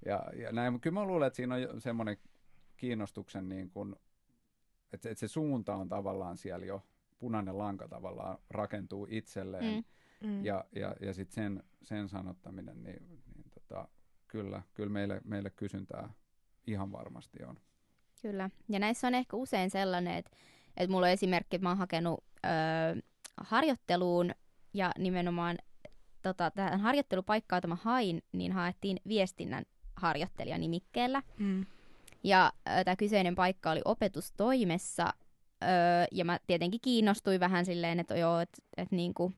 ja, 0.05 0.23
ja 0.35 0.51
näin, 0.51 0.73
mutta 0.73 0.83
kyllä 0.83 0.93
mä 0.93 1.05
luulen, 1.05 1.27
että 1.27 1.37
siinä 1.37 1.55
on 1.55 1.81
semmoinen 1.81 2.17
kiinnostuksen, 2.77 3.49
niin 3.49 3.69
kuin, 3.69 3.95
että, 4.93 5.09
että 5.09 5.19
se 5.19 5.27
suunta 5.27 5.75
on 5.75 5.89
tavallaan 5.89 6.37
siellä 6.37 6.65
jo, 6.65 6.83
punainen 7.19 7.57
lanka 7.57 7.87
tavallaan 7.87 8.37
rakentuu 8.49 9.07
itselleen, 9.09 9.75
mm. 9.75 9.83
Mm. 10.23 10.45
ja, 10.45 10.65
ja, 10.75 10.95
ja 11.01 11.13
sitten 11.13 11.35
sen, 11.35 11.63
sen 11.83 12.09
sanottaminen, 12.09 12.83
niin, 12.83 13.03
niin 13.35 13.49
tota, 13.53 13.87
kyllä, 14.27 14.61
kyllä 14.73 14.89
meille, 14.89 15.21
meille 15.23 15.49
kysyntää 15.49 16.13
ihan 16.67 16.91
varmasti 16.91 17.43
on. 17.43 17.59
Kyllä, 18.21 18.49
ja 18.69 18.79
näissä 18.79 19.07
on 19.07 19.15
ehkä 19.15 19.37
usein 19.37 19.69
sellainen, 19.69 20.15
että, 20.15 20.31
että 20.77 20.91
mulla 20.91 21.05
on 21.05 21.11
esimerkki, 21.11 21.55
että 21.55 21.63
mä 21.65 21.69
oon 21.69 21.77
hakenut 21.77 22.23
öö, 22.45 23.01
harjoitteluun, 23.37 24.31
ja 24.73 24.91
nimenomaan 24.97 25.57
tota, 26.21 26.51
tähän 26.51 26.79
harjoittelupaikkaan, 26.79 27.57
jota 27.57 27.67
mä 27.67 27.77
hain, 27.81 28.23
niin 28.31 28.51
haettiin 28.51 28.97
viestinnän 29.07 29.63
harjoittelijanimikkeellä. 29.95 31.23
Mm. 31.37 31.65
Ja 32.23 32.53
tämä 32.85 32.95
kyseinen 32.95 33.35
paikka 33.35 33.71
oli 33.71 33.81
opetustoimessa, 33.85 35.13
öö, 35.63 35.69
ja 36.11 36.25
mä 36.25 36.39
tietenkin 36.47 36.81
kiinnostuin 36.81 37.39
vähän 37.39 37.65
silleen, 37.65 37.99
että 37.99 38.17
joo, 38.17 38.39
että 38.39 38.61
et 38.77 38.91
niinku 38.91 39.33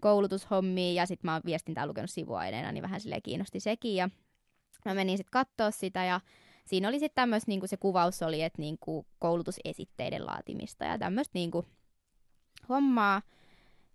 koulutushommia, 0.00 0.92
ja 0.92 1.06
sitten 1.06 1.28
mä 1.28 1.32
oon 1.32 1.42
viestintää 1.44 1.86
lukenut 1.86 2.10
sivuaineena, 2.10 2.72
niin 2.72 2.82
vähän 2.82 3.00
silleen 3.00 3.22
kiinnosti 3.22 3.60
sekin, 3.60 3.94
ja 3.94 4.10
mä 4.84 4.94
menin 4.94 5.16
sitten 5.16 5.30
katsoa 5.30 5.70
sitä, 5.70 6.04
ja 6.04 6.20
siinä 6.64 6.88
oli 6.88 6.98
sitten 6.98 7.22
tämmöistä, 7.22 7.50
niinku 7.50 7.66
se 7.66 7.76
kuvaus 7.76 8.22
oli, 8.22 8.42
että 8.42 8.62
niinku 8.62 9.06
koulutusesitteiden 9.18 10.26
laatimista, 10.26 10.84
ja 10.84 10.98
tämmöistä 10.98 11.30
niinku 11.34 11.64
hommaa, 12.68 13.22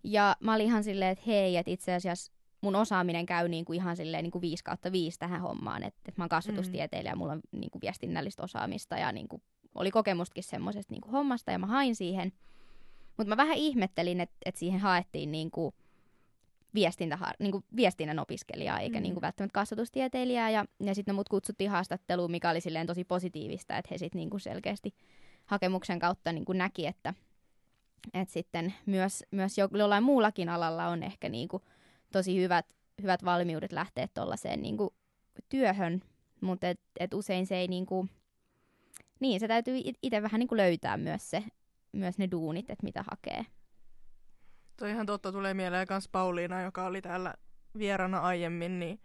ja 0.04 0.36
mä 0.40 0.54
olin 0.54 0.66
ihan 0.66 0.84
silleen, 0.84 1.12
että 1.12 1.24
hei, 1.26 1.56
että 1.56 1.70
itse 1.70 1.94
asiassa 1.94 2.32
mun 2.60 2.76
osaaminen 2.76 3.26
käy 3.26 3.48
niin 3.48 3.64
kuin 3.64 3.76
ihan 3.76 3.96
silleen 3.96 4.22
niin 4.22 4.30
kuin 4.30 4.42
5 4.42 4.64
kautta 4.64 4.92
5 4.92 5.18
tähän 5.18 5.40
hommaan, 5.40 5.82
että, 5.82 6.00
että 6.08 6.20
mä 6.20 6.24
oon 6.24 6.28
kasvatustieteilijä 6.28 7.12
ja 7.12 7.16
mulla 7.16 7.32
on 7.32 7.40
niin 7.52 7.70
kuin 7.70 7.82
viestinnällistä 7.82 8.42
osaamista 8.42 8.98
ja 8.98 9.12
niin 9.12 9.28
kuin 9.28 9.42
oli 9.74 9.90
kokemustakin 9.90 10.44
semmoisesta 10.44 10.92
niin 10.92 11.00
kuin 11.00 11.12
hommasta 11.12 11.50
ja 11.50 11.58
mä 11.58 11.66
hain 11.66 11.94
siihen. 11.94 12.32
Mutta 13.16 13.28
mä 13.28 13.36
vähän 13.36 13.56
ihmettelin, 13.56 14.20
että, 14.20 14.36
että 14.44 14.58
siihen 14.58 14.80
haettiin 14.80 15.32
niin 15.32 15.50
kuin 15.50 15.74
viestintä, 16.76 17.18
niin 17.38 17.52
kuin 17.52 17.64
viestinnän 17.76 18.18
opiskelijaa 18.18 18.80
eikä 18.80 18.98
mm. 18.98 19.02
niin 19.02 19.14
kuin 19.14 19.22
välttämättä 19.22 19.54
kasvatustieteilijää. 19.54 20.50
Ja, 20.50 20.64
ja 20.80 20.94
sitten 20.94 21.14
mut 21.14 21.28
kutsuttiin 21.28 21.70
haastatteluun, 21.70 22.30
mikä 22.30 22.50
oli 22.50 22.60
silleen 22.60 22.86
tosi 22.86 23.04
positiivista, 23.04 23.76
että 23.76 23.88
he 23.90 23.98
sitten 23.98 24.18
niin 24.18 24.30
kuin 24.30 24.40
selkeästi 24.40 24.94
hakemuksen 25.46 25.98
kautta 25.98 26.32
niin 26.32 26.44
kuin 26.44 26.58
näki, 26.58 26.86
että, 26.86 27.14
että 28.14 28.32
sitten 28.32 28.74
myös, 28.86 29.24
myös 29.30 29.58
jollain 29.58 30.04
muullakin 30.04 30.48
alalla 30.48 30.88
on 30.88 31.02
ehkä 31.02 31.28
niin 31.28 31.48
kuin 31.48 31.62
tosi 32.12 32.40
hyvät, 32.42 32.66
hyvät 33.02 33.24
valmiudet 33.24 33.72
lähteä 33.72 34.08
tuollaiseen 34.14 34.62
niin 34.62 34.76
työhön, 35.48 36.02
mutta 36.40 36.68
et, 36.68 36.80
et 37.00 37.14
usein 37.14 37.46
se 37.46 37.56
ei 37.56 37.68
niin 37.68 37.86
kuin, 37.86 38.10
niin 39.20 39.40
se 39.40 39.48
täytyy 39.48 39.80
itse 40.02 40.22
vähän 40.22 40.38
niin 40.38 40.48
kuin 40.48 40.56
löytää 40.56 40.96
myös, 40.96 41.30
se, 41.30 41.44
myös 41.92 42.18
ne 42.18 42.28
duunit, 42.30 42.70
että 42.70 42.84
mitä 42.84 43.04
hakee. 43.10 43.46
Toi 44.76 44.90
ihan 44.90 45.06
totta 45.06 45.32
tulee 45.32 45.54
mieleen 45.54 45.86
myös 45.90 46.08
Pauliina, 46.08 46.62
joka 46.62 46.86
oli 46.86 47.02
täällä 47.02 47.34
vierana 47.78 48.18
aiemmin, 48.18 48.78
niin 48.78 49.00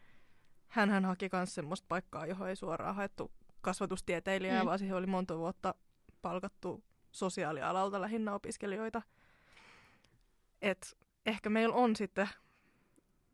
hän 0.68 1.06
haki 1.06 1.30
myös 1.34 1.56
semmoista 1.56 1.86
paikkaa, 1.88 2.26
johon 2.26 2.50
ei 2.50 2.56
suoraan 2.56 2.96
haettu 2.96 3.32
kasvatustieteilijää, 3.62 4.64
mm. 4.64 4.68
vaan 4.68 4.80
siihen 4.80 4.96
oli 4.98 5.08
monta 5.08 5.38
vuotta 5.38 5.76
palkattu 6.22 6.84
sosiaalialalta 7.12 8.02
lähinnä 8.02 8.34
opiskelijoita. 8.34 9.02
Et 10.62 10.98
ehkä 11.26 11.50
meillä 11.50 11.76
on 11.76 11.96
sitten 11.96 12.30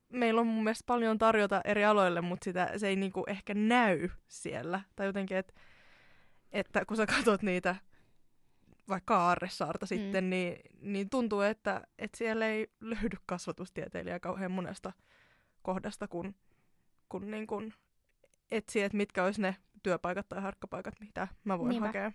meillä 0.09 0.41
on 0.41 0.47
mun 0.47 0.63
mielestä 0.63 0.83
paljon 0.85 1.17
tarjota 1.17 1.61
eri 1.65 1.85
aloille, 1.85 2.21
mutta 2.21 2.43
sitä, 2.43 2.71
se 2.77 2.87
ei 2.87 2.95
niinku 2.95 3.23
ehkä 3.27 3.53
näy 3.53 4.09
siellä. 4.27 4.81
Tai 4.95 5.05
jotenkin, 5.05 5.37
et, 5.37 5.55
että 6.51 6.85
kun 6.85 6.97
sä 6.97 7.05
katsot 7.05 7.41
niitä 7.41 7.75
vaikka 8.89 9.17
Aarressaarta 9.17 9.85
mm. 9.85 9.87
sitten, 9.87 10.29
niin, 10.29 10.59
niin 10.81 11.09
tuntuu, 11.09 11.41
että, 11.41 11.87
että 11.99 12.17
siellä 12.17 12.47
ei 12.47 12.67
löydy 12.79 13.17
kasvatustieteilijää 13.25 14.19
kauhean 14.19 14.51
monesta 14.51 14.93
kohdasta, 15.61 16.07
kun, 16.07 16.35
kun 17.09 17.31
niin 17.31 17.47
kun 17.47 17.73
etsii, 18.51 18.81
että 18.83 18.97
mitkä 18.97 19.23
olisi 19.23 19.41
ne 19.41 19.55
työpaikat 19.83 20.29
tai 20.29 20.41
harkkapaikat, 20.41 20.99
mitä 20.99 21.27
mä 21.43 21.59
voin 21.59 21.69
Niinpä. 21.69 21.87
hakea. 21.87 22.11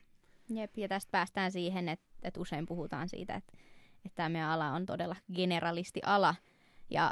Jep, 0.48 0.76
ja 0.76 0.88
tästä 0.88 1.10
päästään 1.10 1.52
siihen, 1.52 1.88
että, 1.88 2.06
että 2.22 2.40
usein 2.40 2.66
puhutaan 2.66 3.08
siitä, 3.08 3.34
että, 3.34 3.52
että 4.04 4.16
tämä 4.16 4.28
meidän 4.28 4.50
ala 4.50 4.70
on 4.70 4.86
todella 4.86 5.16
generalisti-ala, 5.34 6.34
ja 6.90 7.10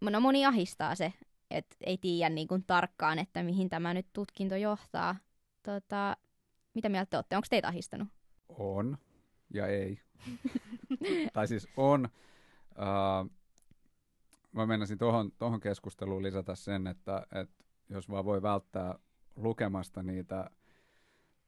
no 0.00 0.20
moni 0.20 0.46
ahistaa 0.46 0.94
se, 0.94 1.12
että 1.50 1.76
ei 1.80 1.98
tiedä 1.98 2.28
niin 2.28 2.48
kuin 2.48 2.64
tarkkaan, 2.66 3.18
että 3.18 3.42
mihin 3.42 3.68
tämä 3.68 3.94
nyt 3.94 4.06
tutkinto 4.12 4.56
johtaa. 4.56 5.16
Tota, 5.62 6.16
mitä 6.74 6.88
mieltä 6.88 7.10
te 7.10 7.16
olette? 7.16 7.36
Onko 7.36 7.46
teitä 7.50 7.68
ahistanut? 7.68 8.08
On 8.58 8.98
ja 9.54 9.66
ei. 9.66 10.00
tai 11.32 11.48
siis 11.48 11.68
on. 11.76 12.08
Uh, 12.70 13.30
mä 14.52 14.66
menisin 14.66 14.98
tuohon 14.98 15.32
tohon 15.38 15.60
keskusteluun 15.60 16.22
lisätä 16.22 16.54
sen, 16.54 16.86
että, 16.86 17.26
että 17.32 17.64
jos 17.88 18.10
vaan 18.10 18.24
voi 18.24 18.42
välttää 18.42 18.98
lukemasta 19.36 20.02
niitä 20.02 20.50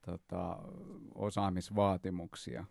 tota, 0.06 0.58
osaamisvaatimuksia, 1.14 2.64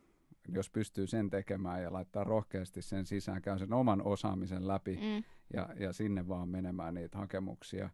jos 0.47 0.69
pystyy 0.69 1.07
sen 1.07 1.29
tekemään 1.29 1.83
ja 1.83 1.93
laittaa 1.93 2.23
rohkeasti 2.23 2.81
sen 2.81 3.05
sisään, 3.05 3.41
käy 3.41 3.59
sen 3.59 3.73
oman 3.73 4.01
osaamisen 4.01 4.67
läpi 4.67 4.95
mm. 4.95 5.23
ja, 5.53 5.69
ja 5.79 5.93
sinne 5.93 6.27
vaan 6.27 6.49
menemään 6.49 6.93
niitä 6.93 7.17
hakemuksia, 7.17 7.89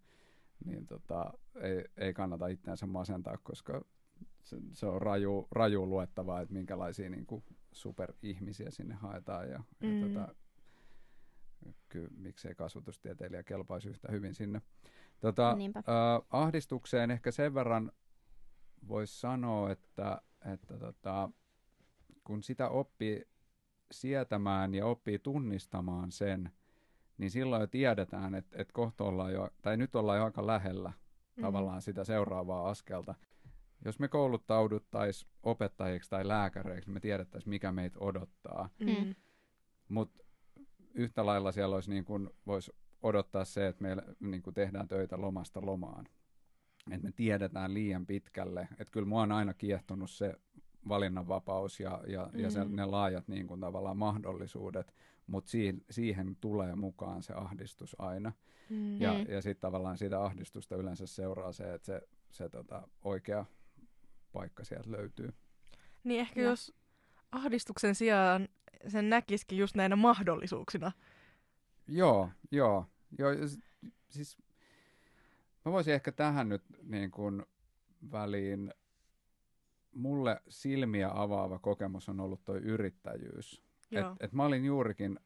niin 0.66 0.88
tota, 0.88 1.34
ei, 1.56 1.86
ei 1.98 2.14
kannata 2.14 2.48
itseänsä 2.48 2.86
masentaa, 2.86 3.38
koska 3.38 3.82
se, 4.44 4.58
se 4.74 4.86
on 4.86 5.02
raju, 5.02 5.48
raju 5.52 5.86
luettavaa, 5.86 6.42
että 6.42 6.54
minkälaisia 6.54 7.10
niin 7.10 7.26
kuin 7.26 7.44
superihmisiä 7.72 8.72
sinne 8.72 8.96
haetaan. 8.96 9.50
Ja, 9.50 9.64
mm. 9.80 10.02
ja 10.02 10.08
tota, 10.08 10.36
kyllä 11.90 12.10
miksei 12.18 12.56
kasvatustieteilijä 12.56 13.44
kelpaisi 13.44 13.90
yhtä 13.90 14.12
hyvin 14.12 14.36
sinne. 14.36 14.62
Tota, 15.20 15.56
Niinpä. 15.56 15.80
äh, 15.80 15.86
ahdistukseen 16.30 17.12
ehkä 17.12 17.32
sen 17.32 17.54
verran 17.54 17.92
voisi 18.88 19.20
sanoa, 19.20 19.72
että, 19.72 20.22
että 20.54 20.78
tota, 20.78 21.30
kun 22.24 22.44
sitä 22.44 22.70
oppii 22.70 23.26
sietämään 23.92 24.74
ja 24.74 24.86
oppii 24.86 25.20
tunnistamaan 25.20 26.12
sen, 26.12 26.52
niin 27.18 27.32
silloin 27.32 27.62
jo 27.62 27.68
tiedetään, 27.68 28.36
että, 28.36 28.62
että 28.62 28.74
kohta 28.74 29.04
ollaan 29.04 29.34
jo, 29.34 29.50
tai 29.62 29.78
nyt 29.78 29.96
ollaan 29.96 30.18
jo 30.18 30.26
aika 30.26 30.48
lähellä 30.48 30.94
Mm. 31.38 31.42
tavallaan 31.42 31.82
sitä 31.82 32.04
seuraavaa 32.04 32.70
askelta. 32.70 33.16
Jos 33.86 34.00
me 34.00 34.08
kouluttauduttaisiin 34.08 35.32
opettajiksi 35.44 36.10
tai 36.10 36.28
lääkäreiksi, 36.28 36.90
niin 36.90 36.94
me 36.94 37.00
tiedettäisiin, 37.00 37.50
mikä 37.50 37.72
meitä 37.72 38.00
odottaa. 38.00 38.70
Mm. 38.80 39.16
Mutta 39.90 40.24
yhtä 40.94 41.26
lailla 41.26 41.52
siellä 41.52 41.76
olisi 41.76 41.90
niin 41.90 42.06
kuin, 42.06 42.30
voisi 42.48 42.72
odottaa 43.02 43.46
se, 43.46 43.68
että 43.68 43.82
meillä 43.82 44.04
niin 44.20 44.42
kuin 44.42 44.54
tehdään 44.54 44.88
töitä 44.88 45.22
lomasta 45.22 45.66
lomaan. 45.66 46.06
Että 46.92 47.08
me 47.08 47.12
tiedetään 47.12 47.74
liian 47.74 48.06
pitkälle. 48.06 48.68
Että 48.72 48.92
kyllä 48.92 49.08
mua 49.08 49.22
on 49.22 49.32
aina 49.32 49.54
kiehtonut 49.54 50.12
se 50.12 50.34
valinnanvapaus 50.90 51.80
ja, 51.80 52.02
ja, 52.08 52.30
mm. 52.34 52.40
ja 52.40 52.50
se, 52.52 52.64
Mm. 52.64 52.76
ne 52.76 52.86
laajat 52.86 53.28
niin 53.28 53.48
kuin, 53.48 53.60
tavallaan 53.62 53.98
mahdollisuudet, 53.98 54.94
mutta 55.28 55.50
siihen, 55.52 55.82
siihen 55.90 56.36
tulee 56.42 56.76
mukaan 56.76 57.24
se 57.24 57.34
ahdistus 57.34 57.96
aina. 58.00 58.32
Mm. 58.70 59.02
Ja, 59.02 59.14
Mm. 59.14 59.26
ja 59.30 59.42
sitten 59.42 59.62
tavallaan 59.62 59.98
siitä 59.98 60.24
ahdistusta 60.24 60.76
yleensä 60.76 61.08
seuraa 61.08 61.52
se, 61.52 61.74
että 61.74 61.86
se, 61.86 62.02
se 62.32 62.50
tota, 62.50 62.88
oikea 63.02 63.46
paikka 64.38 64.64
sieltä 64.64 64.92
löytyy. 64.92 65.34
Niin 66.04 66.20
ehkä 66.20 66.42
Ja. 66.42 66.48
jos 66.48 66.74
ahdistuksen 67.32 67.96
sijaan 67.96 68.48
sen 68.88 69.10
näkisikin 69.10 69.58
just 69.58 69.76
näinä 69.76 69.96
mahdollisuuksina. 69.96 70.92
Joo, 71.88 72.30
joo. 72.52 72.86
joo 73.20 73.32
siis 74.10 74.38
mä 75.66 75.72
voisin 75.72 75.94
ehkä 75.94 76.12
tähän 76.12 76.50
nyt 76.50 76.64
niin 76.84 77.12
kuin 77.12 77.46
väliin, 78.12 78.74
mulle 79.96 80.42
silmiä 80.50 81.10
avaava 81.14 81.60
kokemus 81.60 82.10
on 82.10 82.20
ollut 82.20 82.46
toi 82.46 82.58
yrittäjyys. 82.58 83.64
Et, 83.92 84.06
et 84.20 84.34
mä 84.34 84.46
olin 84.46 84.66
juurikin, 84.66 85.20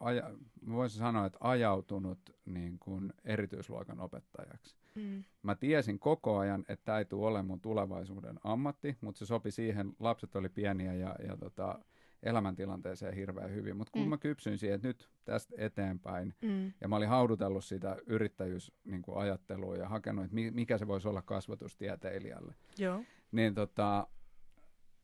aja, 0.00 0.30
mä 0.60 0.74
voisin 0.74 0.98
sanoa, 0.98 1.26
että 1.26 1.38
ajautunut 1.40 2.18
niin 2.44 2.78
kuin 2.78 3.12
erityisluokan 3.24 4.00
opettajaksi. 4.00 4.76
Mm. 4.94 5.24
Mä 5.42 5.54
tiesin 5.54 5.98
koko 5.98 6.38
ajan, 6.38 6.64
että 6.68 6.84
tämä 6.84 6.98
ei 6.98 7.04
tule 7.04 7.26
olemaan 7.26 7.46
mun 7.46 7.60
tulevaisuuden 7.60 8.38
ammatti, 8.44 8.96
mutta 9.00 9.18
se 9.18 9.26
sopi 9.26 9.50
siihen, 9.50 9.92
lapset 10.00 10.36
oli 10.36 10.48
pieniä 10.48 10.94
ja, 10.94 11.16
ja 11.28 11.36
tota, 11.36 11.78
elämäntilanteeseen 12.22 13.14
hirveän 13.14 13.50
hyvin. 13.50 13.76
Mutta 13.76 13.90
kun 13.90 14.02
Mm. 14.02 14.08
mä 14.08 14.18
kypsyin 14.18 14.58
siihen, 14.58 14.74
että 14.76 14.88
nyt 14.88 15.08
tästä 15.24 15.54
eteenpäin, 15.58 16.34
Mm. 16.42 16.72
ja 16.80 16.88
mä 16.88 16.96
olin 16.96 17.08
haudutellut 17.08 17.64
sitä 17.64 17.96
yrittäjyysajattelua 18.06 19.76
ja 19.76 19.88
hakenut, 19.88 20.24
että 20.24 20.34
mi- 20.34 20.50
mikä 20.50 20.78
se 20.78 20.86
voisi 20.86 21.08
olla 21.08 21.22
kasvatustieteilijälle, 21.22 22.54
Joo. 22.78 23.04
niin 23.32 23.54
tota, 23.54 24.06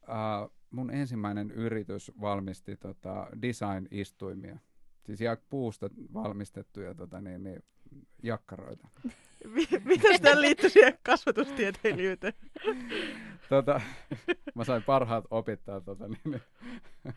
äh, 0.09 0.51
mun 0.71 0.91
ensimmäinen 0.91 1.51
yritys 1.51 2.13
valmisti 2.21 2.77
tota, 2.77 3.27
design-istuimia. 3.43 4.59
Siis 5.07 5.21
puusta 5.51 5.91
valmistettuja 6.15 6.95
tota, 6.95 7.21
niin, 7.21 7.43
niin, 7.45 7.63
jakkaroita. 8.23 8.89
Mi- 9.45 9.81
Miten 9.85 10.21
tämä 10.23 10.41
liittyy 10.41 10.71
siihen 10.71 10.99
kasvatustieteilijyyteen? 11.03 12.33
tota, 13.49 13.81
mä 14.55 14.65
sain 14.65 14.83
parhaat 14.83 15.25
opittaa 15.31 15.81
tota, 15.81 16.09
niin, 16.09 16.21
niin, 16.25 16.43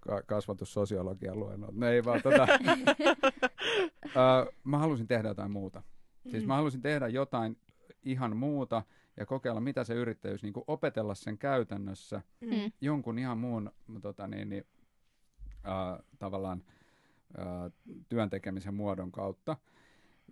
ka- 0.00 0.22
kasvatussosiologian 0.22 1.38
luennot. 1.38 1.74
Ne 1.74 1.90
ei 1.90 2.04
vaan, 2.04 2.22
tota, 2.22 2.46
ää, 4.16 4.46
mä 4.64 4.78
halusin 4.78 5.06
tehdä 5.06 5.28
jotain 5.28 5.50
muuta. 5.50 5.82
Siis 6.30 6.42
Mm. 6.42 6.48
mä 6.48 6.56
halusin 6.56 6.82
tehdä 6.82 7.08
jotain 7.08 7.56
ihan 8.02 8.36
muuta 8.36 8.82
ja 9.16 9.26
kokeilla, 9.26 9.60
mitä 9.60 9.84
se 9.84 9.94
yrittäjyys, 9.94 10.42
niin 10.42 10.52
kuin 10.52 10.64
opetella 10.66 11.14
sen 11.14 11.38
käytännössä 11.38 12.22
Mm. 12.40 12.72
jonkun 12.80 13.18
ihan 13.18 13.38
muun 13.38 13.70
tota, 14.02 14.26
niin, 14.26 14.48
niin, 14.48 14.64
ää, 15.64 16.00
tavallaan 16.18 16.62
työn 18.08 18.30
tekemisen 18.30 18.74
muodon 18.74 19.12
kautta. 19.12 19.56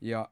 Ja 0.01 0.29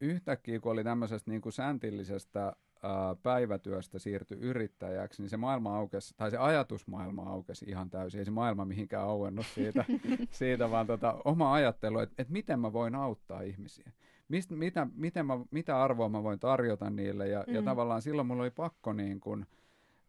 yhtäkkiä, 0.00 0.60
kun 0.60 0.72
oli 0.72 0.84
tämmöisestä 0.84 1.30
niin 1.30 1.40
kuin 1.40 1.52
säntillisestä 1.52 2.56
ää, 2.82 3.14
päivätyöstä 3.22 3.98
siirtyi 3.98 4.38
yrittäjäksi, 4.38 5.22
niin 5.22 5.30
se 5.30 5.36
maailma 5.36 5.76
aukesi, 5.76 6.14
tai 6.16 6.30
se 6.30 6.36
ajatusmaailma 6.36 7.22
aukesi 7.22 7.64
ihan 7.68 7.90
täysin. 7.90 8.18
Ei 8.18 8.24
se 8.24 8.30
maailma 8.30 8.64
mihinkään 8.64 9.04
auennut 9.04 9.46
siitä, 9.46 9.84
siitä 10.30 10.70
vaan 10.70 10.86
tota, 10.86 11.20
oma 11.24 11.52
ajattelu, 11.54 11.98
että, 11.98 12.14
että 12.18 12.32
miten 12.32 12.60
mä 12.60 12.72
voin 12.72 12.94
auttaa 12.94 13.40
ihmisiä. 13.40 13.92
Mist, 14.28 14.50
mitä, 14.50 14.86
miten 14.94 15.26
mä, 15.26 15.38
mitä 15.50 15.82
arvoa 15.82 16.08
mä 16.08 16.22
voin 16.22 16.38
tarjota 16.38 16.90
niille, 16.90 17.28
ja, 17.28 17.44
mm. 17.46 17.54
ja 17.54 17.62
tavallaan 17.62 18.02
silloin 18.02 18.26
mulla 18.26 18.42
oli 18.42 18.50
pakko 18.50 18.92
niin 18.92 19.20
kuin, 19.20 19.46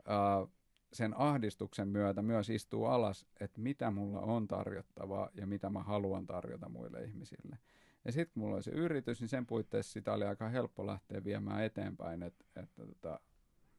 ää, 0.06 0.48
sen 0.94 1.14
ahdistuksen 1.18 1.88
myötä 1.88 2.22
myös 2.22 2.50
istuu 2.50 2.86
alas, 2.86 3.26
että 3.40 3.62
mitä 3.62 3.92
mulla 3.92 4.20
on 4.20 4.48
tarjottavaa 4.48 5.30
ja 5.34 5.48
mitä 5.48 5.70
mä 5.70 5.84
haluan 5.84 6.26
tarjota 6.26 6.70
muille 6.70 7.04
ihmisille. 7.04 7.58
Ja 8.06 8.12
sitten 8.12 8.34
kun 8.34 8.44
mulla 8.44 8.56
oli 8.56 8.64
se 8.64 8.72
yritys, 8.72 9.22
niin 9.22 9.30
sen 9.30 9.46
puitteissa 9.46 9.92
sitä 9.92 10.14
oli 10.14 10.26
aika 10.26 10.50
helppo 10.50 10.88
lähteä 10.88 11.24
viemään 11.24 11.64
eteenpäin, 11.64 12.24
että, 12.24 12.46
että 12.56 12.86
tota, 12.86 13.20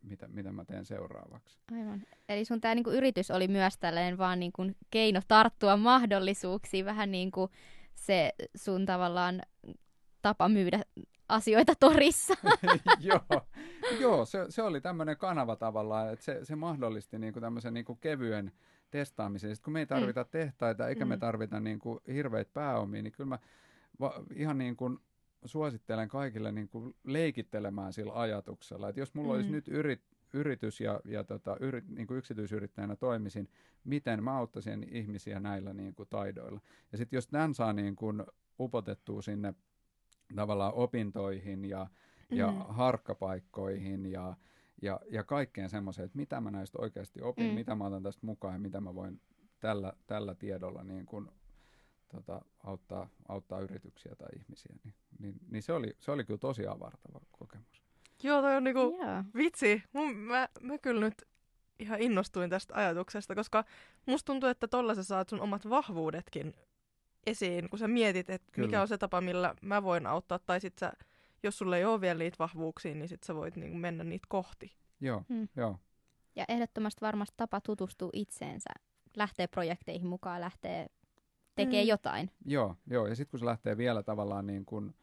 mitä, 0.02 0.28
mitä 0.28 0.52
mä 0.52 0.64
teen 0.64 0.84
seuraavaksi. 0.84 1.58
Aivan. 1.72 2.02
Eli 2.28 2.44
sun 2.44 2.60
tämä 2.60 2.74
niinku 2.74 2.90
yritys 2.90 3.30
oli 3.30 3.48
myös 3.48 3.78
tällainen 3.78 4.18
vaan 4.18 4.40
niinku 4.40 4.62
keino 4.90 5.20
tarttua 5.28 5.76
mahdollisuuksiin, 5.76 6.84
vähän 6.84 7.12
niin 7.12 7.30
kuin 7.30 7.50
se 7.94 8.32
sun 8.56 8.86
tavallaan 8.86 9.42
tapa 10.22 10.48
myydä 10.48 10.82
asioita 11.32 11.72
torissa. 11.80 12.34
joo, 13.00 13.20
joo 14.00 14.24
se, 14.24 14.46
se 14.48 14.62
oli 14.62 14.80
tämmöinen 14.80 15.16
kanava 15.16 15.56
tavallaan, 15.56 16.12
että 16.12 16.24
se, 16.24 16.44
se 16.44 16.56
mahdollisti 16.56 17.18
niinku 17.18 17.40
tämmöisen 17.40 17.74
niinku 17.74 17.94
kevyen 17.94 18.52
testaamisen. 18.90 19.50
Sitten 19.50 19.64
kun 19.64 19.72
me 19.72 19.78
ei 19.80 19.86
tarvita 19.86 20.22
mm. 20.22 20.28
tehtaita 20.30 20.88
eikä 20.88 21.04
mm. 21.04 21.08
me 21.08 21.16
Mm. 21.16 21.20
tarvita 21.20 21.60
niinku 21.60 22.00
hirveitä 22.12 22.50
pääomia, 22.54 23.02
niin 23.02 23.12
kyllä 23.12 23.28
mä 23.28 23.38
va, 24.00 24.24
ihan 24.34 24.58
niin 24.58 24.76
kuin 24.76 24.98
suosittelen 25.44 26.08
kaikille 26.08 26.52
niin 26.52 26.68
kuin 26.68 26.94
leikittelemään 27.04 27.92
sillä 27.92 28.12
ajatuksella, 28.20 28.88
että 28.88 29.00
jos 29.00 29.14
mulla 29.14 29.28
mm. 29.28 29.34
olisi 29.34 29.48
Mm. 29.48 29.52
nyt 29.54 29.68
yrit, 29.68 30.02
yritys 30.34 30.80
ja, 30.80 31.00
ja 31.04 31.24
tota, 31.24 31.56
yrit, 31.60 31.88
niin 31.88 32.06
kuin 32.06 32.18
yksityisyrittäjänä 32.18 32.96
toimisin, 32.96 33.48
miten 33.84 34.24
mä 34.24 34.36
auttaisin 34.36 34.86
ihmisiä 34.90 35.40
näillä 35.40 35.72
niin 35.72 35.94
kuin 35.94 36.08
taidoilla. 36.08 36.60
Ja 36.92 36.98
sitten 36.98 37.16
jos 37.16 37.26
tämän 37.26 37.54
saa 37.54 37.72
niin 37.72 37.96
kuin 37.96 38.24
upotettua 38.60 39.22
sinne 39.22 39.54
tavallaan 40.34 40.74
opintoihin 40.74 41.64
ja, 41.64 41.86
ja 42.30 42.46
Mm. 42.52 42.58
harkkapaikkoihin 42.68 44.06
ja, 44.06 44.36
ja, 44.82 45.00
ja 45.10 45.24
kaikkeen 45.24 45.70
semmoiseen, 45.70 46.06
että 46.06 46.18
mitä 46.18 46.40
mä 46.40 46.50
näistä 46.50 46.78
oikeasti 46.80 47.22
opin, 47.22 47.46
Mm. 47.48 47.54
mitä 47.54 47.74
mä 47.74 47.84
otan 47.84 48.02
tästä 48.02 48.26
mukaan 48.26 48.54
ja 48.54 48.58
mitä 48.58 48.80
mä 48.80 48.94
voin 48.94 49.20
tällä, 49.60 49.92
tällä 50.06 50.34
tiedolla 50.34 50.84
niin 50.84 51.06
kuin, 51.06 51.28
tota, 52.08 52.42
auttaa, 52.64 53.08
auttaa 53.28 53.60
yrityksiä 53.60 54.14
tai 54.18 54.28
ihmisiä, 54.38 54.76
niin, 54.84 54.94
niin, 55.18 55.34
niin 55.50 55.62
se, 55.62 55.72
oli, 55.72 55.96
se 56.00 56.10
oli 56.10 56.24
kyllä 56.24 56.38
tosi 56.38 56.66
avartava 56.66 57.20
kokemus. 57.32 57.82
Joo, 58.22 58.40
toi 58.42 58.56
on 58.56 58.64
niinku, 58.64 58.80
Joo. 58.80 59.24
vitsi, 59.34 59.82
mun, 59.92 60.16
mä, 60.16 60.48
mä 60.60 60.78
kyllä 60.78 61.00
nyt 61.00 61.22
ihan 61.78 62.00
innostuin 62.00 62.50
tästä 62.50 62.74
ajatuksesta, 62.74 63.34
koska 63.34 63.64
musta 64.06 64.26
tuntuu, 64.26 64.48
että 64.48 64.68
tolla 64.68 64.94
sä 64.94 65.02
saat 65.04 65.28
sun 65.28 65.40
omat 65.40 65.68
vahvuudetkin 65.68 66.54
esiin, 67.26 67.70
kun 67.70 67.78
sä 67.78 67.88
mietit, 67.88 68.30
että 68.30 68.48
Kyllä. 68.52 68.66
mikä 68.66 68.82
on 68.82 68.88
se 68.88 68.98
tapa, 68.98 69.20
millä 69.20 69.54
mä 69.62 69.82
voin 69.82 70.06
auttaa, 70.06 70.38
tai 70.38 70.60
sit 70.60 70.78
sä, 70.78 70.92
jos 71.42 71.58
sulla 71.58 71.76
ei 71.76 71.84
ole 71.84 72.00
vielä 72.00 72.18
niitä 72.18 72.36
vahvuuksia, 72.38 72.94
niin 72.94 73.08
sit 73.08 73.22
sä 73.22 73.34
voit 73.34 73.56
niinku 73.56 73.78
mennä 73.78 74.04
niitä 74.04 74.26
kohti. 74.28 74.76
Joo, 75.00 75.22
Mm. 75.28 75.48
joo. 75.56 75.78
Ja 76.36 76.44
ehdottomasti 76.48 77.00
varmasti 77.00 77.34
tapa 77.36 77.60
tutustua 77.60 78.10
itseensä, 78.12 78.70
lähtee 79.16 79.46
projekteihin 79.46 80.06
mukaan, 80.06 80.40
lähtee 80.40 80.86
tekee 81.54 81.82
Mm. 81.82 81.88
jotain. 81.88 82.30
Joo, 82.46 82.76
joo. 82.90 83.06
ja 83.06 83.14
sitten 83.16 83.30
kun 83.30 83.38
se 83.40 83.46
lähtee 83.46 83.76
vielä 83.76 84.02
tavallaan 84.02 84.46
niin 84.46 84.64
kuin, 84.64 84.94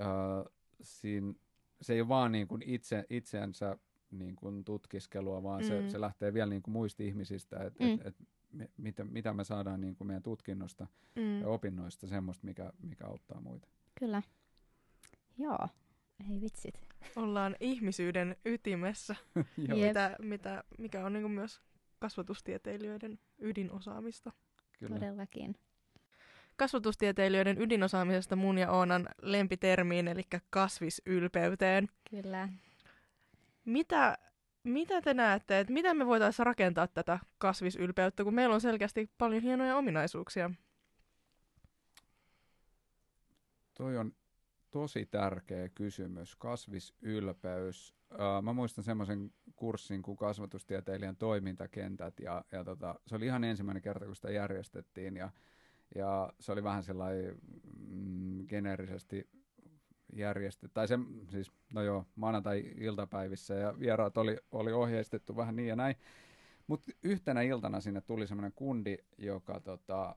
äh, 0.00 0.52
siinä, 0.82 1.32
se 1.82 1.92
ei 1.94 2.00
ole 2.00 2.08
vaan 2.08 2.32
niin 2.32 2.48
kuin 2.48 2.62
itse, 2.66 3.04
itseänsä 3.10 3.76
niin 4.10 4.36
kuin 4.36 4.64
tutkiskelua, 4.64 5.42
vaan 5.42 5.60
mm. 5.62 5.66
se, 5.68 5.90
se 5.90 6.00
lähtee 6.00 6.34
vielä 6.34 6.50
niin 6.50 6.62
kuin 6.62 6.72
muista 6.72 7.02
ihmisistä, 7.02 7.56
että 7.64 7.84
Mm. 7.84 7.92
et, 7.94 8.06
et, 8.06 8.16
me, 8.52 8.70
mitä, 8.76 9.04
mitä 9.04 9.32
me 9.32 9.44
saadaan 9.44 9.80
niin 9.80 9.96
kuin 9.96 10.06
meidän 10.08 10.22
tutkinnosta 10.22 10.86
Mm. 11.16 11.40
ja 11.40 11.48
opinnoista 11.48 12.06
semmoista, 12.06 12.46
mikä, 12.46 12.72
mikä 12.82 13.06
auttaa 13.06 13.40
muita. 13.40 13.68
Kyllä. 13.98 14.22
Joo. 15.38 15.68
Ei 16.30 16.40
vitsit. 16.40 16.80
Ollaan 17.16 17.56
ihmisyyden 17.60 18.36
ytimessä, 18.44 19.16
mitä, 19.56 20.16
mitä, 20.18 20.64
mikä 20.78 21.06
on 21.06 21.12
niinku 21.12 21.28
myös 21.28 21.60
kasvatustieteilijöiden 21.98 23.18
ydinosaamista. 23.38 24.32
kyllä. 24.78 24.94
Todellakin. 24.98 25.56
Kasvatustieteilijöiden 26.56 27.62
ydinosaamisesta 27.62 28.36
mun 28.36 28.58
ja 28.58 28.70
Oonan 28.72 29.08
lempitermiin, 29.22 30.08
eli 30.08 30.22
kasvisylpeyteen. 30.50 31.88
Kyllä. 32.10 32.48
Mitä, 33.64 34.18
mitä 34.64 35.02
te 35.02 35.14
näette, 35.14 35.60
että 35.60 35.72
miten 35.72 35.96
me 35.96 36.06
voitaisiin 36.06 36.46
rakentaa 36.46 36.86
tätä 36.86 37.18
kasvisylpeyttä, 37.38 38.24
kun 38.24 38.34
meillä 38.34 38.54
on 38.54 38.60
selkeästi 38.60 39.10
paljon 39.18 39.42
hienoja 39.42 39.76
ominaisuuksia? 39.76 40.50
toi 43.82 43.96
on 43.96 44.12
tosi 44.70 45.06
tärkeä 45.06 45.68
kysymys, 45.68 46.36
kasvisylpeys. 46.36 47.94
Mä 48.42 48.52
muistan 48.52 48.84
semmoisen 48.84 49.32
kurssin 49.56 50.02
kuin 50.02 50.16
kasvatustieteilijän 50.16 51.16
toimintakentät 51.16 52.20
ja, 52.20 52.44
ja 52.52 52.64
tota, 52.64 52.94
se 53.06 53.16
oli 53.16 53.26
ihan 53.26 53.44
ensimmäinen 53.44 53.82
kerta, 53.82 54.06
kun 54.06 54.16
sitä 54.16 54.30
järjestettiin 54.30 55.16
ja, 55.16 55.30
ja 55.94 56.32
se 56.40 56.52
oli 56.52 56.62
vähän 56.62 56.82
sellainen 56.82 57.34
mm, 57.88 58.46
geneerisesti 58.46 59.28
järjestetty, 60.12 60.74
tai 60.74 60.88
se, 60.88 60.98
siis, 61.28 61.52
no 61.72 61.82
joo, 61.82 62.06
maanantai-iltapäivissä 62.16 63.54
ja 63.54 63.78
vieraat 63.78 64.16
oli, 64.16 64.36
oli 64.50 64.72
ohjeistettu 64.72 65.36
vähän 65.36 65.56
niin 65.56 65.68
ja 65.68 65.76
näin. 65.76 65.96
Mutta 66.66 66.92
yhtenä 67.02 67.42
iltana 67.42 67.80
sinne 67.80 68.00
tuli 68.00 68.26
semmoinen 68.26 68.52
kundi, 68.56 68.96
joka 69.18 69.60
tota, 69.60 70.16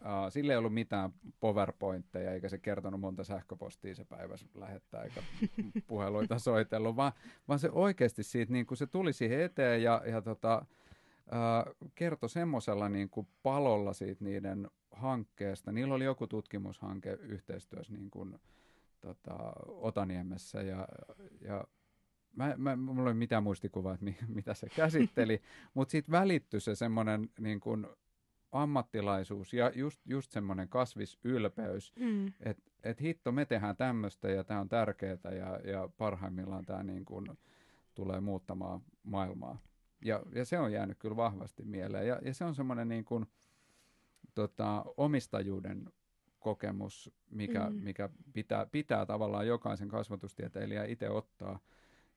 Uh, 0.00 0.32
sillä 0.32 0.52
ei 0.52 0.56
ollut 0.56 0.74
mitään 0.74 1.12
powerpointteja, 1.40 2.32
eikä 2.32 2.48
se 2.48 2.58
kertonut 2.58 3.00
monta 3.00 3.24
sähköpostia 3.24 3.94
se 3.94 4.04
päivä 4.04 4.34
lähettää, 4.54 5.02
eikä 5.02 5.22
puheluita 5.86 6.38
soitellut, 6.38 6.96
vaan, 6.96 7.12
vaan 7.48 7.58
se 7.58 7.70
oikeasti 7.72 8.22
siitä, 8.22 8.52
niin 8.52 8.66
kuin 8.66 8.78
se 8.78 8.86
tuli 8.86 9.12
siihen 9.12 9.40
eteen 9.40 9.82
ja, 9.82 10.02
ja 10.06 10.22
tota, 10.22 10.66
uh, 11.26 11.90
kertoi 11.94 12.28
semmoisella 12.28 12.88
niin 12.88 13.10
kuin 13.10 13.28
palolla 13.42 13.92
siitä 13.92 14.24
niiden 14.24 14.70
hankkeesta. 14.90 15.72
Niillä 15.72 15.94
oli 15.94 16.04
joku 16.04 16.26
tutkimushanke 16.26 17.12
yhteistyössä 17.12 17.92
niin 17.92 18.10
kuin, 18.10 18.38
tota, 19.00 19.52
Otaniemessä 19.66 20.62
ja, 20.62 20.88
ja 21.40 21.64
mä, 22.36 22.54
mä, 22.56 22.76
mulla 22.76 23.00
ei 23.00 23.04
ole 23.04 23.14
mitään 23.14 23.42
muistikuvaa, 23.42 23.94
että 23.94 24.04
mi, 24.04 24.16
mitä 24.34 24.54
se 24.54 24.68
käsitteli, 24.68 25.42
mutta 25.74 25.92
siitä 25.92 26.12
välittyi 26.12 26.60
se 26.60 26.74
semmoinen 26.74 27.30
niin 27.40 27.60
kuin, 27.60 27.86
ammattilaisuus 28.52 29.52
ja 29.52 29.72
just, 29.74 30.00
just 30.04 30.32
semmoinen 30.32 30.68
kasvisylpeys, 30.68 31.92
mm. 31.98 32.26
että 32.40 32.62
et 32.84 33.00
hitto, 33.00 33.32
me 33.32 33.44
tehdään 33.44 33.76
tämmöistä 33.76 34.28
ja 34.28 34.44
tämä 34.44 34.60
on 34.60 34.68
tärkeää 34.68 35.32
ja, 35.38 35.70
ja 35.70 35.88
parhaimmillaan 35.96 36.66
tämä 36.66 36.82
niin 36.82 37.04
kuin 37.04 37.26
tulee 37.94 38.20
muuttamaan 38.20 38.80
maailmaa. 39.02 39.58
Ja, 40.04 40.22
ja 40.34 40.44
se 40.44 40.58
on 40.58 40.72
jäänyt 40.72 40.98
kyllä 40.98 41.16
vahvasti 41.16 41.64
mieleen. 41.64 42.06
Ja, 42.06 42.18
ja 42.22 42.34
se 42.34 42.44
on 42.44 42.54
semmoinen 42.54 42.88
niin 42.88 43.04
kuin, 43.04 43.26
tota, 44.34 44.84
omistajuuden 44.96 45.92
kokemus, 46.46 47.10
mikä, 47.30 47.70
mm. 47.70 47.76
mikä 47.76 48.08
pitää, 48.32 48.66
pitää 48.66 49.06
tavallaan 49.06 49.46
jokaisen 49.46 49.88
kasvatustieteilijä 49.88 50.84
itse 50.84 51.10
ottaa. 51.10 51.58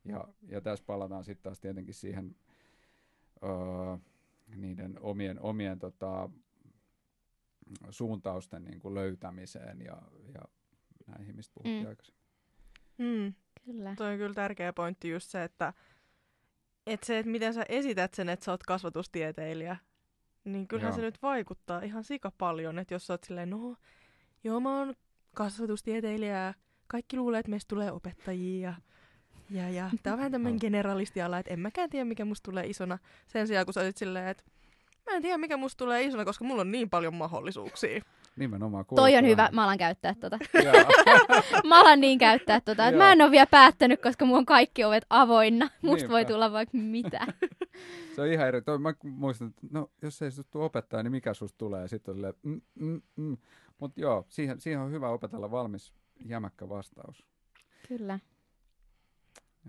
Ja, 0.06 0.28
ja 0.48 0.62
tässä 0.62 0.86
palataan 0.86 1.24
sitten 1.24 1.44
taas 1.44 1.60
tietenkin 1.60 1.94
siihen 1.94 2.36
öö, 3.44 3.98
niiden 4.56 5.00
omien, 5.02 5.40
omien 5.42 5.80
tota, 5.80 6.30
suuntausten 7.90 8.64
niin 8.64 8.80
kuin 8.80 8.96
löytämiseen 8.96 9.82
ja, 9.82 10.02
ja 10.34 10.42
näihin, 11.08 11.36
mistä 11.36 11.54
puhuttiin 11.54 11.84
mm. 11.84 11.90
aikaisemmin. 11.90 12.24
Mm. 12.98 13.34
Kyllä. 13.66 13.96
Tuo 13.96 14.08
on 14.08 14.18
kyllä 14.18 14.34
tärkeä 14.34 14.74
pointti 14.74 15.10
just 15.10 15.30
se, 15.30 15.44
että, 15.44 15.74
että 16.88 17.06
se, 17.06 17.20
että 17.20 17.32
miten 17.32 17.54
sä 17.54 17.66
esität 17.70 18.14
sen, 18.14 18.30
että 18.30 18.46
sä 18.46 18.52
oot 18.52 18.64
kasvatustieteilijä, 18.64 19.78
niin 20.44 20.68
kyllähän 20.68 20.92
joo. 20.92 20.96
se 20.96 21.02
nyt 21.02 21.22
vaikuttaa 21.22 21.82
ihan 21.82 22.04
sika 22.04 22.32
paljon, 22.38 22.80
että 22.80 22.94
jos 22.94 23.08
sä 23.08 23.14
oot 23.14 23.24
silleen, 23.24 23.50
no 23.50 23.76
joo 24.44 24.60
mä 24.60 24.80
oon 24.80 24.96
kasvatustieteilijä, 25.36 26.54
kaikki 26.88 27.18
luulee, 27.18 27.40
että 27.40 27.50
meistä 27.50 27.68
tulee 27.68 27.92
opettajia 27.92 28.74
ja, 29.50 29.70
ja 29.70 29.90
tämä 30.04 30.14
on 30.14 30.18
vähän 30.18 30.32
tämmöinen 30.32 30.60
generalistiala, 30.62 31.38
että 31.38 31.54
en 31.54 31.60
mäkään 31.60 31.90
tiedä, 31.90 32.06
mikä 32.06 32.26
musta 32.26 32.52
tulee 32.52 32.68
isona. 32.68 33.00
Sen 33.28 33.48
sijaan, 33.48 33.66
kun 33.66 33.74
sä 33.74 33.82
olit 33.82 33.98
silleen, 33.98 34.28
että 34.28 34.44
mä 35.06 35.16
en 35.16 35.22
tiedä, 35.22 35.38
mikä 35.38 35.58
musta 35.58 35.78
tulee 35.78 36.04
isona, 36.04 36.26
koska 36.26 36.46
mulla 36.46 36.62
on 36.62 36.72
niin 36.72 36.90
paljon 36.90 37.16
mahdollisuuksia. 37.16 38.02
Nimenomaan. 38.40 38.86
Toi 38.96 39.16
on 39.16 39.26
hyvä, 39.26 39.50
mä 39.52 39.64
alan 39.64 39.78
käyttää 39.78 40.16
tota. 40.16 40.40
mä 41.70 41.82
alan 41.82 42.00
niin 42.00 42.20
käyttää 42.20 42.62
tota, 42.62 42.88
että 42.88 42.98
mä 42.98 43.12
en 43.12 43.22
ole 43.22 43.32
vielä 43.32 43.48
päättänyt, 43.48 44.02
koska 44.02 44.26
mulla 44.26 44.40
on 44.40 44.46
kaikki 44.46 44.84
ovet 44.84 45.06
avoinna. 45.10 45.70
Musta 45.82 45.98
Niinpä. 45.98 46.14
voi 46.14 46.26
tulla 46.26 46.52
vaikka 46.52 46.78
mitä. 46.78 47.28
se 48.16 48.22
on 48.22 48.28
ihan 48.28 48.48
eri. 48.48 48.62
Toi, 48.62 48.80
mä 48.80 48.94
muistan, 49.04 49.48
että 49.48 49.68
no, 49.72 49.92
jos 50.02 50.22
ei 50.22 50.32
susta 50.32 50.60
opettaja, 50.60 51.04
niin 51.04 51.12
mikä 51.12 51.34
susta 51.34 51.58
tulee? 51.58 51.88
Sitten 51.88 52.12
on 52.12 52.16
silleen, 52.16 52.34
mm, 52.44 52.62
mm, 52.76 53.02
mm. 53.16 53.38
Mutta 53.80 54.02
joo, 54.02 54.26
siihen, 54.30 54.62
siihen 54.62 54.80
on 54.82 54.92
hyvä 54.92 55.10
opetella 55.10 55.52
valmis 55.52 55.94
jämäkkä 56.26 56.70
vastaus. 56.70 57.26
Kyllä. 57.88 58.20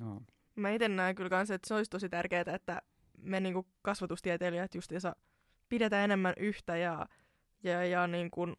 Joo. 0.00 0.22
Mä 0.56 0.70
itse 0.70 0.88
näen 0.88 1.14
kyllä 1.14 1.30
kanssa, 1.30 1.54
että 1.54 1.68
se 1.68 1.74
olisi 1.74 1.90
tosi 1.90 2.09
tärkeää, 2.09 2.44
että 2.54 2.83
me 3.18 3.40
niinku 3.40 3.66
kasvatustieteilijät 3.83 4.74
justiinsa 4.74 5.16
pidetään 5.68 6.04
enemmän 6.04 6.35
yhtä 6.37 6.76
ja, 6.76 7.06
ja, 7.62 7.85
ja 7.85 8.07
niin 8.07 8.31
kuin 8.31 8.57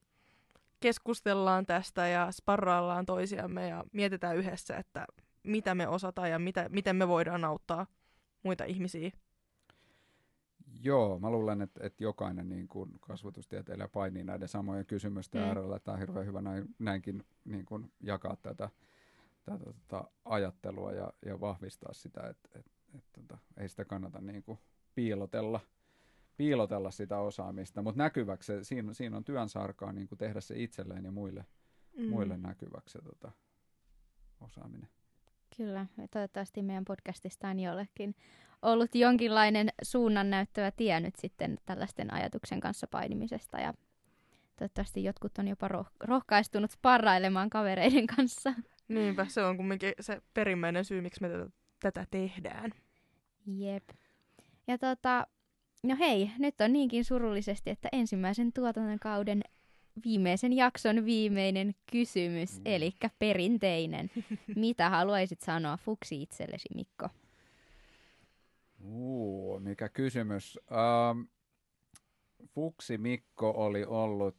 keskustellaan 0.79 1.65
tästä 1.65 2.07
ja 2.07 2.31
sparraillaan 2.31 3.05
toisiamme 3.05 3.67
ja 3.67 3.83
mietitään 3.93 4.37
yhdessä, 4.37 4.77
että 4.77 5.05
mitä 5.43 5.75
me 5.75 5.87
osataan 5.87 6.29
ja 6.29 6.39
mitä, 6.39 6.69
miten 6.69 6.95
me 6.95 7.07
voidaan 7.07 7.45
auttaa 7.45 7.85
muita 8.43 8.63
ihmisiä. 8.63 9.11
Joo, 10.83 11.19
mä 11.19 11.29
luulen, 11.29 11.61
että, 11.61 11.79
että 11.83 12.03
jokainen 12.03 12.49
niin 12.49 12.67
kuin 12.67 12.91
kasvatustieteilijä 12.99 13.87
painii 13.87 14.23
näiden 14.23 14.47
samojen 14.47 14.85
kysymysten 14.85 15.41
mm. 15.41 15.47
äärellä. 15.47 15.79
Tämä 15.79 15.93
on 15.93 15.99
hirveän 15.99 16.25
hyvä 16.25 16.41
näin, 16.41 16.75
näinkin 16.79 17.25
niin 17.45 17.65
kuin 17.65 17.91
jakaa 18.01 18.35
tätä 18.35 18.69
tätä 19.45 19.63
tota, 19.63 20.11
ajattelua 20.25 20.91
ja, 20.91 21.13
ja 21.25 21.39
vahvistaa 21.39 21.93
sitä, 21.93 22.29
että 22.29 22.49
et, 22.59 22.65
et, 22.95 23.03
tota, 23.13 23.37
ei 23.57 23.69
sitä 23.69 23.85
kannata 23.85 24.21
niin 24.21 24.43
kuin 24.43 24.59
piilotella, 24.95 25.59
piilotella 26.37 26.91
sitä 26.91 27.19
osaamista, 27.19 27.81
mutta 27.81 28.03
näkyväksi 28.03 28.47
se, 28.47 28.63
siinä, 28.63 28.93
siinä 28.93 29.17
on 29.17 29.23
työn 29.23 29.49
sarkaa 29.49 29.91
niin 29.91 30.07
kuin 30.07 30.19
tehdä 30.19 30.41
se 30.41 30.53
itselleen 30.57 31.05
ja 31.05 31.11
muille, 31.11 31.45
mm. 31.97 32.09
muille 32.09 32.37
näkyväksi 32.37 32.93
se 32.93 33.01
tota, 33.01 33.31
osaaminen. 34.41 34.89
Kyllä, 35.57 35.85
ja 35.97 36.07
toivottavasti 36.07 36.61
meidän 36.61 36.85
podcastista 36.85 37.47
on 37.47 37.59
jollekin 37.59 38.15
ollut 38.61 38.95
jonkinlainen 38.95 39.69
suunnannäyttävä 39.81 40.71
tie 40.71 40.99
nyt 40.99 41.15
sitten 41.15 41.57
tällaisten 41.65 42.13
ajatuksen 42.13 42.59
kanssa 42.59 42.87
painimisesta 42.87 43.59
ja 43.59 43.73
toivottavasti 44.55 45.03
jotkut 45.03 45.37
on 45.37 45.47
jopa 45.47 45.67
roh- 45.67 45.91
rohkaistunut 45.99 46.71
sparrailemaan 46.71 47.49
kavereiden 47.49 48.07
kanssa. 48.07 48.53
Niinpä, 48.87 49.25
se 49.25 49.43
on 49.43 49.57
kumminkin 49.57 49.93
se 49.99 50.21
perimmäinen 50.33 50.85
syy, 50.85 51.01
miksi 51.01 51.21
me 51.21 51.29
tätä, 51.29 51.49
tätä 51.79 52.07
tehdään. 52.11 52.71
Jep. 53.45 53.83
Ja 54.67 54.77
tota, 54.77 55.27
no 55.83 55.95
hei, 55.99 56.31
nyt 56.37 56.61
on 56.61 56.73
niinkin 56.73 57.05
surullisesti, 57.05 57.69
että 57.69 57.89
ensimmäisen 57.91 58.53
tuotantokauden 58.53 59.41
viimeisen 60.05 60.53
jakson 60.53 61.05
viimeinen 61.05 61.75
kysymys, 61.91 62.57
mm. 62.57 62.61
eli 62.65 62.95
perinteinen. 63.19 64.11
Mitä 64.55 64.89
haluaisit 64.89 65.41
sanoa 65.41 65.77
fuksi 65.77 66.21
itsellesi, 66.21 66.69
Mikko? 66.75 67.09
Uu, 68.83 69.59
mikä 69.59 69.89
kysymys. 69.89 70.59
Um, 71.11 71.27
fuksi 72.45 72.97
Mikko 72.97 73.49
oli 73.49 73.85
ollut 73.85 74.37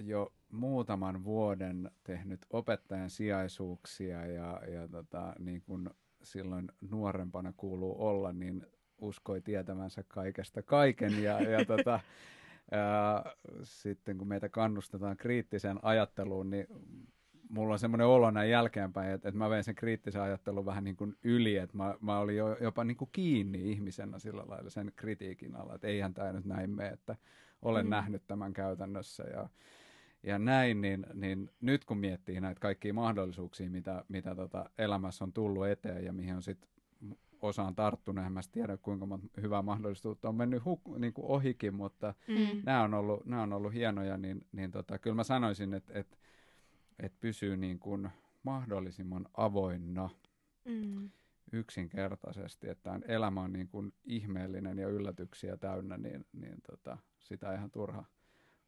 jo 0.00 0.32
muutaman 0.52 1.24
vuoden 1.24 1.90
tehnyt 2.04 2.46
opettajan 2.50 3.10
sijaisuuksia 3.10 4.26
ja, 4.26 4.60
ja 4.72 4.88
tota, 4.88 5.34
niin 5.38 5.62
kuin 5.62 5.90
silloin 6.22 6.68
nuorempana 6.90 7.52
kuuluu 7.56 8.06
olla, 8.06 8.32
niin 8.32 8.66
uskoi 8.98 9.40
tietämänsä 9.40 10.04
kaikesta 10.08 10.62
kaiken. 10.62 11.22
Ja, 11.22 11.42
ja 11.42 11.64
tota, 11.76 12.00
ää, 12.70 13.32
sitten 13.62 14.18
kun 14.18 14.28
meitä 14.28 14.48
kannustetaan 14.48 15.16
kriittiseen 15.16 15.78
ajatteluun, 15.82 16.50
niin 16.50 16.66
mulla 17.48 17.72
on 17.72 17.78
semmoinen 17.78 18.06
olo 18.06 18.30
näin 18.30 18.50
jälkeenpäin, 18.50 19.10
että, 19.10 19.28
että 19.28 19.38
mä 19.38 19.50
vein 19.50 19.64
sen 19.64 19.74
kriittisen 19.74 20.22
ajattelun 20.22 20.66
vähän 20.66 20.84
niin 20.84 20.96
kuin 20.96 21.16
yli, 21.24 21.56
että 21.56 21.76
mä, 21.76 21.94
mä 22.00 22.18
olin 22.18 22.36
jo, 22.36 22.56
jopa 22.60 22.84
niin 22.84 22.96
kuin 22.96 23.10
kiinni 23.12 23.70
ihmisenä 23.70 24.18
sillä 24.18 24.44
lailla 24.46 24.70
sen 24.70 24.92
kritiikin 24.96 25.56
alla, 25.56 25.74
että 25.74 25.86
eihän 25.86 26.14
tämä 26.14 26.32
nyt 26.32 26.44
näin 26.44 26.70
mene, 26.70 26.88
että 26.88 27.16
olen 27.62 27.86
mm. 27.86 27.90
nähnyt 27.90 28.22
tämän 28.26 28.52
käytännössä 28.52 29.24
ja 29.24 29.48
ja 30.26 30.38
näin, 30.38 30.80
niin, 30.80 31.06
niin 31.14 31.50
nyt 31.60 31.84
kun 31.84 31.98
miettii 31.98 32.40
näitä 32.40 32.60
kaikkia 32.60 32.94
mahdollisuuksia, 32.94 33.70
mitä, 33.70 34.04
mitä 34.08 34.34
tota 34.34 34.70
elämässä 34.78 35.24
on 35.24 35.32
tullut 35.32 35.66
eteen 35.66 36.04
ja 36.04 36.12
mihin 36.12 36.34
on 36.34 36.42
sitten 36.42 36.70
osaan 37.44 37.74
tarttunut, 37.74 38.26
en 38.26 38.32
mä 38.32 38.40
tiedä 38.52 38.76
kuinka 38.76 39.06
monta 39.06 39.26
hyvää 39.40 39.62
mahdollisuutta 39.62 40.28
on 40.28 40.34
mennyt 40.34 40.62
huk- 40.62 40.98
niin 40.98 41.12
kuin 41.12 41.26
ohikin, 41.26 41.74
mutta 41.74 42.14
mm. 42.28 42.62
nämä, 42.64 42.82
on 42.82 42.94
ollut, 42.94 43.26
nämä 43.26 43.42
on 43.42 43.52
ollut 43.52 43.74
hienoja, 43.74 44.16
niin, 44.16 44.46
niin 44.52 44.70
tota, 44.70 44.98
kyllä 44.98 45.16
mä 45.16 45.24
sanoisin, 45.24 45.74
että 45.74 45.92
et, 45.98 46.18
et 46.98 47.20
pysyy 47.20 47.56
niin 47.56 47.78
kuin 47.78 48.10
mahdollisimman 48.42 49.26
avoinna 49.36 50.10
mm. 50.64 51.10
yksinkertaisesti, 51.52 52.68
että 52.68 53.00
elämä 53.08 53.40
on 53.40 53.52
niin 53.52 53.68
kuin 53.68 53.92
ihmeellinen 54.04 54.78
ja 54.78 54.88
yllätyksiä 54.88 55.56
täynnä, 55.56 55.98
niin, 55.98 56.26
niin 56.32 56.56
tota, 56.70 56.98
sitä 57.20 57.54
ihan 57.54 57.70
turha 57.70 58.04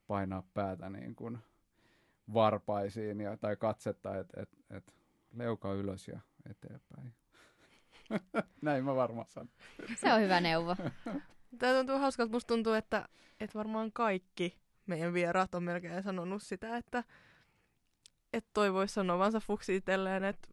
painaa 0.07 0.43
päätä 0.55 0.91
niin 0.91 1.15
kuin 1.15 1.39
varpaisiin 2.35 3.21
ja, 3.21 3.37
tai 3.37 3.57
katsetta, 3.57 4.19
että 4.19 4.41
et, 4.41 4.49
et 4.71 4.95
leuka 5.33 5.73
ylös 5.73 6.09
ja 6.09 6.21
eteenpäin. 6.51 7.15
Näin 8.63 8.85
mä 8.85 8.97
varmaan 8.97 9.27
sanon. 9.29 9.49
Se 9.97 10.13
on 10.13 10.21
hyvä 10.21 10.41
neuvo. 10.41 10.77
Tämä 11.59 11.75
tuntuu 11.75 11.99
hauskalta. 11.99 12.33
Musta 12.33 12.55
tuntuu, 12.55 12.73
että, 12.73 13.09
että 13.41 13.59
varmaan 13.59 13.93
kaikki 13.93 14.59
meidän 14.87 15.15
vieraat 15.15 15.55
on 15.55 15.63
melkein 15.63 16.03
sanonut 16.03 16.43
sitä, 16.43 16.77
että, 16.77 17.05
että 18.33 18.51
toi 18.55 18.73
voisi 18.73 18.95
sanovansa 18.95 19.41
fuksi 19.41 19.77
itselleen, 19.77 20.25
että 20.25 20.49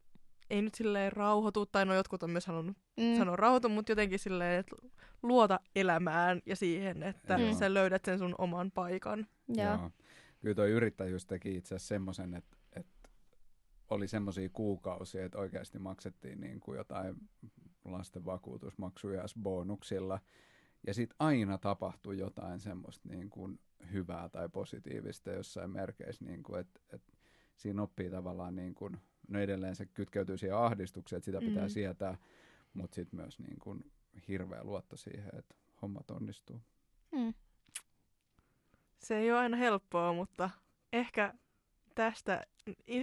ei 0.49 0.61
nyt 0.61 0.75
silleen 0.75 1.11
rauhoitu, 1.11 1.65
tai 1.65 1.85
no 1.85 1.93
jotkut 1.93 2.23
on 2.23 2.29
myös 2.29 2.47
halunnut 2.47 2.77
mm. 2.97 3.17
sanoa 3.17 3.35
rauhoitu, 3.35 3.69
mutta 3.69 3.91
jotenkin 3.91 4.19
silleen, 4.19 4.59
että 4.59 4.75
luota 5.23 5.59
elämään 5.75 6.41
ja 6.45 6.55
siihen, 6.55 7.03
että 7.03 7.37
mm. 7.37 7.53
sä 7.59 7.73
löydät 7.73 8.05
sen 8.05 8.19
sun 8.19 8.35
oman 8.37 8.71
paikan. 8.71 9.27
Joo. 9.47 9.67
Joo. 9.67 9.91
Kyllä 10.39 10.55
toi 10.55 10.69
yrittäjyys 10.71 11.25
teki 11.25 11.55
itse 11.55 11.75
asiassa 11.75 11.87
semmoisen, 11.87 12.33
että, 12.33 12.57
että 12.75 12.92
oli 13.93 14.07
semmoisia 14.07 14.49
kuukausia, 14.49 15.25
että 15.25 15.37
oikeasti 15.37 15.79
maksettiin 15.79 16.41
niin 16.41 16.59
kuin 16.59 16.77
jotain 16.77 17.15
lasten 17.85 18.25
vakuutusmaksuja 18.25 19.23
bonuksilla, 19.41 20.19
ja 20.87 20.93
sitten 20.93 21.15
aina 21.19 21.57
tapahtui 21.57 22.17
jotain 22.17 22.59
semmoista 22.59 23.09
niin 23.09 23.29
kuin 23.29 23.59
hyvää 23.91 24.29
tai 24.29 24.49
positiivista 24.49 25.31
jossain 25.31 25.71
merkeissä, 25.71 26.25
niin 26.25 26.43
kuin, 26.43 26.59
että, 26.59 26.79
että 26.93 27.13
siinä 27.55 27.81
oppii 27.81 28.09
tavallaan, 28.09 28.55
niin 28.55 28.75
kuin, 28.75 28.97
no 29.27 29.39
edelleen 29.39 29.75
se 29.75 29.85
kytkeytyy 29.85 30.37
siihen 30.37 30.57
ahdistukseen, 30.57 31.17
että 31.17 31.25
sitä 31.25 31.39
pitää 31.39 31.63
mm. 31.63 31.69
sietää, 31.69 32.17
mutta 32.73 32.95
sitten 32.95 33.19
myös 33.19 33.39
niin 33.39 33.59
kuin, 33.59 33.91
hirveä 34.27 34.63
luotto 34.63 34.97
siihen, 34.97 35.31
että 35.39 35.55
hommat 35.81 36.11
onnistuu. 36.11 36.61
Mm. 37.11 37.33
Se 38.99 39.17
ei 39.17 39.31
ole 39.31 39.39
aina 39.39 39.57
helppoa, 39.57 40.13
mutta 40.13 40.49
ehkä 40.93 41.33
tästä 41.95 42.43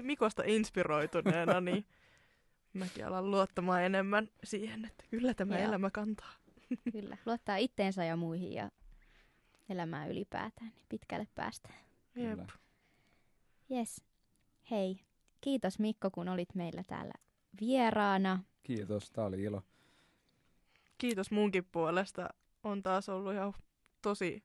Mikosta 0.03 0.43
inspiroituneena, 0.47 1.61
niin 1.61 1.87
mäkin 2.73 3.07
alan 3.07 3.31
luottamaan 3.31 3.83
enemmän 3.83 4.29
siihen, 4.45 4.85
että 4.85 5.05
kyllä 5.11 5.35
tämä 5.35 5.59
Joo. 5.59 5.69
elämä 5.69 5.91
kantaa. 5.91 6.33
Kyllä, 6.93 7.17
luottaa 7.27 7.57
itteensä 7.57 8.05
ja 8.05 8.17
muihin 8.17 8.53
ja 8.53 8.71
elämään 9.69 10.11
ylipäätään, 10.11 10.71
niin 10.71 10.87
pitkälle 10.89 11.27
päästään. 11.35 11.75
Jep. 12.17 12.49
Yes. 13.71 14.05
Hei, 14.71 15.01
kiitos 15.41 15.79
Mikko, 15.79 16.11
kun 16.11 16.29
olit 16.29 16.55
meillä 16.55 16.83
täällä 16.87 17.15
vieraana. 17.61 18.43
Kiitos, 18.63 19.11
tämä 19.11 19.27
oli 19.27 19.43
ilo. 19.43 19.63
Kiitos 20.99 21.31
munkin 21.31 21.65
puolesta. 21.65 22.29
On 22.63 22.83
taas 22.83 23.09
ollut 23.09 23.33
ihan 23.33 23.53
tosi, 24.03 24.45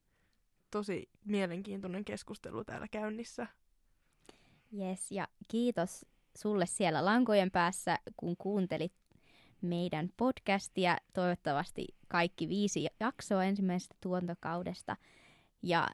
tosi 0.71 1.09
mielenkiintoinen 1.25 2.05
keskustelu 2.05 2.63
täällä 2.63 2.87
käynnissä. 2.87 3.47
Yes, 4.79 5.11
ja 5.11 5.27
kiitos 5.47 6.05
sulle 6.37 6.65
siellä 6.65 7.05
lankojen 7.05 7.51
päässä, 7.51 7.99
kun 8.17 8.37
kuuntelit 8.37 8.93
meidän 9.61 10.09
podcastia. 10.17 10.97
Toivottavasti 11.13 11.87
kaikki 12.07 12.49
viisi 12.49 12.87
jaksoa 12.99 13.43
ensimmäisestä 13.43 13.95
tuontokaudesta. 14.01 14.97
Ja 15.61 15.87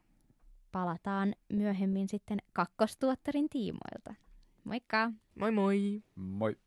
palataan 0.71 1.35
myöhemmin 1.53 2.09
sitten 2.09 2.39
kakkostuottarin 2.53 3.49
tiimoilta. 3.49 4.15
Moikka! 4.63 5.11
Moi 5.35 5.51
moi! 5.51 6.03
Moi! 6.15 6.57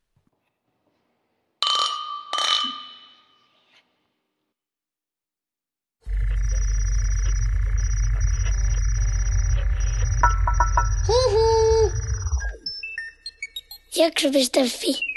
Jakso.fi 13.95 15.14